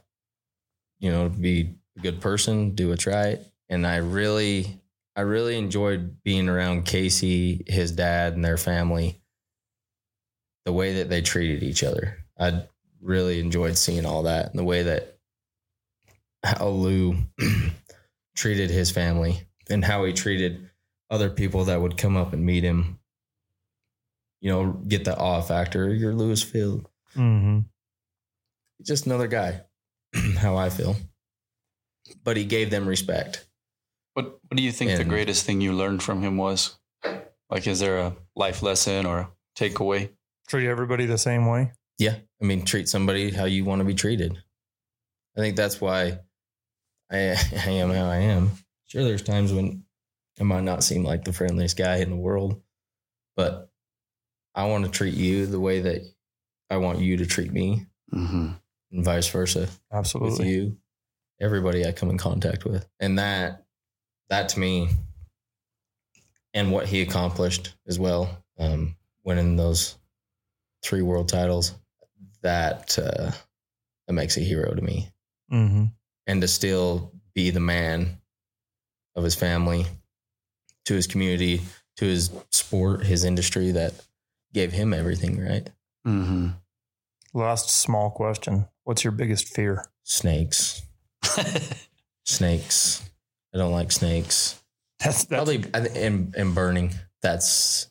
[1.01, 4.81] you know, to be a good person, do what's right, and I really,
[5.16, 9.21] I really enjoyed being around Kaycee, his dad, and their family.
[10.65, 12.62] The way that they treated each other, I
[13.01, 15.19] really enjoyed seeing all that, and the way that
[16.43, 17.16] how Lou
[18.37, 19.41] treated his family
[19.71, 20.69] and how he treated
[21.11, 22.99] other people that would come up and meet him.
[24.41, 25.93] You know, get the awe factor.
[25.93, 26.85] You're Lewis Feild.
[27.16, 27.61] Mm-hmm.
[28.83, 29.62] Just another guy.
[30.39, 30.97] how I feel.
[32.22, 33.47] But he gave them respect.
[34.14, 36.76] What What do you think the greatest thing you learned from him was?
[37.51, 40.10] Like, is there a life lesson or a takeaway?
[40.48, 41.72] Treat everybody the same way.
[41.98, 42.16] Yeah.
[42.40, 44.36] I mean, treat somebody how you want to be treated.
[45.36, 46.18] I think that's why
[47.10, 47.36] I,
[47.66, 48.51] I am how I am.
[48.86, 49.85] Sure, there's times when
[50.40, 52.60] I might not seem like the friendliest guy in the world,
[53.36, 53.70] but
[54.55, 56.02] I want to treat you the way that
[56.70, 58.51] I want you to treat me, Mm-hmm.
[58.93, 60.48] and vice versa with Absolutely.
[60.48, 60.76] you,
[61.40, 62.86] everybody I come in contact with.
[63.01, 63.65] And that,
[64.31, 64.89] that to me,
[66.52, 69.97] and what he accomplished as well, um, winning those
[70.82, 71.74] three world titles,
[72.43, 73.31] that, uh,
[74.06, 75.09] that makes a hero to me.
[75.52, 75.85] Mm-hmm.
[76.27, 78.19] And to still be the man
[79.16, 79.86] of his family,
[80.85, 81.62] to his community,
[81.97, 83.94] to his sport, his industry that
[84.52, 85.69] gave him everything, right?
[86.06, 86.48] Mm-hmm.
[87.32, 88.69] Last small question.
[88.85, 89.86] What's your biggest fear?
[90.05, 90.82] Snakes,
[92.24, 93.02] snakes.
[93.55, 94.61] I don't like snakes.
[95.01, 96.94] That's, that's Probably I thi- and and burning.
[97.23, 97.89] That's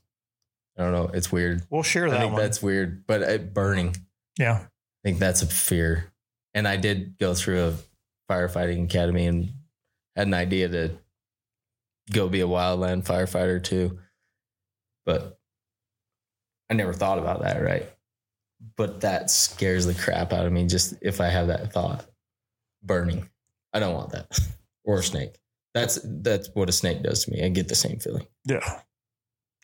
[0.77, 1.09] I don't know.
[1.13, 1.63] It's weird.
[1.69, 2.17] we'll share that.
[2.17, 2.41] I think one.
[2.41, 3.95] that's weird, but uh, burning.
[4.37, 4.59] yeah.
[4.63, 6.11] I think that's a fear.
[6.53, 7.73] And I did go through a
[8.31, 9.49] firefighting academy and
[10.15, 10.91] had an idea to
[12.11, 13.99] go be a wildland firefighter too.
[15.05, 15.37] But
[16.69, 17.89] I never thought about that, right?
[18.77, 22.05] But that scares the crap out of me just if I have that thought.
[22.81, 23.29] Burning.
[23.73, 24.39] I don't want that.
[24.83, 25.39] or a snake.
[25.73, 27.43] That's that's what a snake does to me.
[27.43, 28.27] I get the same feeling.
[28.45, 28.81] Yeah.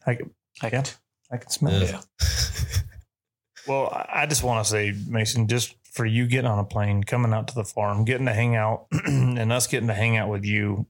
[0.06, 0.32] I can,
[0.62, 0.84] I, Yeah.
[1.32, 1.94] I can smell it.
[1.94, 2.04] Ugh.
[3.68, 7.04] Well, I I just want to say, Mason, just for you getting on a plane,
[7.04, 10.30] coming out to the farm, getting to hang out, and us getting to hang out
[10.30, 10.88] with you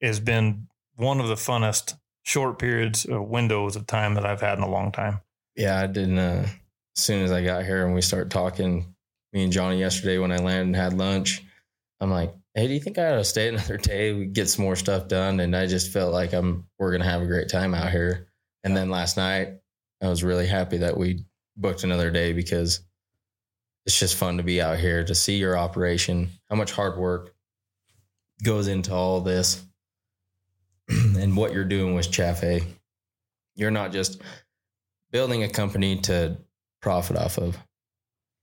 [0.00, 4.58] has been one of the funnest short periods of windows of time that I've had
[4.58, 5.20] in a long time.
[5.56, 6.18] Yeah, I didn't.
[6.18, 6.46] Uh,
[6.96, 8.94] as soon as I got here and we started talking,
[9.32, 11.42] me and Johnny yesterday when I landed and had lunch,
[12.00, 14.12] I'm like, "Hey, do you think I ought to stay another day?
[14.12, 17.22] We get some more stuff done." And I just felt like I'm we're gonna have
[17.22, 18.28] a great time out here.
[18.62, 19.60] And then last night,
[20.02, 21.24] I was really happy that we
[21.56, 22.80] booked another day because
[23.86, 27.34] it's just fun to be out here to see your operation, how much hard work
[28.42, 29.62] goes into all this,
[30.88, 32.64] and what you're doing with Chafe.
[33.54, 34.20] You're not just
[35.10, 36.38] building a company to
[36.80, 37.56] profit off of.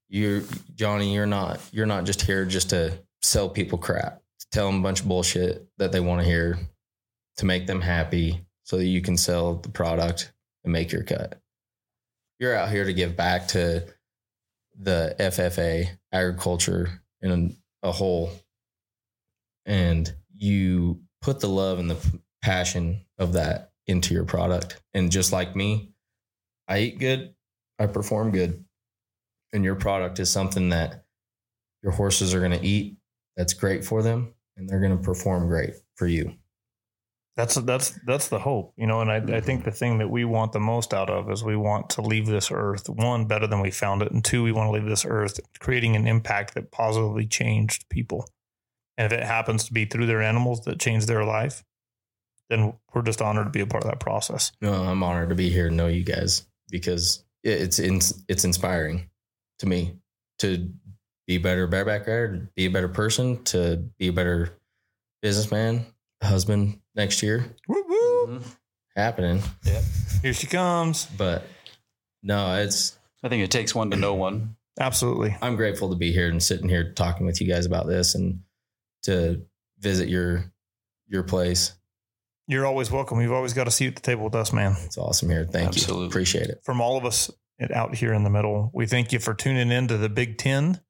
[0.09, 0.43] You're
[0.75, 4.21] Johnny, you're not you're not just here just to sell people crap,
[4.51, 6.57] tell them a bunch of bullshit that they want to hear,
[7.37, 10.31] to make them happy, so that you can sell the product
[10.63, 11.39] and make your cut.
[12.39, 13.85] You're out here to give back to
[14.79, 18.31] the FFA agriculture in a whole,
[19.65, 24.81] and you put the love and the passion of that into your product.
[24.93, 25.91] And just like me,
[26.67, 27.35] I eat good,
[27.77, 28.63] I perform good.
[29.53, 31.03] And your product is something that
[31.83, 32.97] your horses are going to eat
[33.41, 36.35] that's great for them and they're going to perform great for you.
[37.35, 39.01] That's that's that's the hope, you know.
[39.01, 41.55] And I, I think the thing that we want the most out of is we
[41.55, 44.67] want to leave this earth one better than we found it, and two, we want
[44.67, 48.29] to leave this earth creating an impact that positively changed people.
[48.95, 51.63] And if it happens to be through their animals that change their life,
[52.51, 54.51] then we're just honored to be a part of that process.
[54.61, 59.09] No, I'm honored to be here and know you guys because it- it's it's inspiring
[59.59, 59.95] to me
[60.39, 60.69] to
[61.31, 64.49] be a better bareback rider, be a better person, to be a better
[65.21, 65.85] businessman,
[66.21, 67.55] husband next year.
[67.69, 68.27] Woo woo!
[68.27, 68.55] Mhm.
[68.97, 69.41] Happening.
[70.21, 71.05] Here she comes.
[71.05, 71.43] But
[72.21, 74.57] no, it's I think it takes one to know one.
[74.77, 75.37] Absolutely.
[75.41, 78.41] I'm grateful to be here and sitting here talking with you guys about this and
[79.03, 79.41] to
[79.79, 80.51] visit your
[81.07, 81.73] your place.
[82.47, 83.21] You're always welcome.
[83.21, 84.75] You've always got a seat at the table with us, man.
[84.83, 85.45] It's awesome here.
[85.49, 86.03] Thank Absolutely.
[86.03, 86.09] you.
[86.09, 86.59] Appreciate it.
[86.65, 87.31] From all of us
[87.73, 90.81] out here in the middle, we thank you for tuning in to the Big Ten.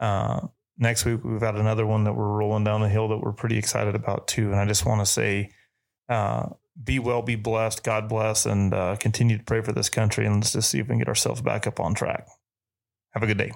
[0.00, 3.32] Uh, next week, we've got another one that we're rolling down the hill that we're
[3.32, 4.52] pretty excited about, too.
[4.52, 5.50] And I just want to say,
[6.08, 6.48] uh,
[6.82, 10.26] be well, be blessed, God bless, and uh, continue to pray for this country.
[10.26, 12.26] And let's just see if we can get ourselves back up on track.
[13.14, 13.52] Have a good day.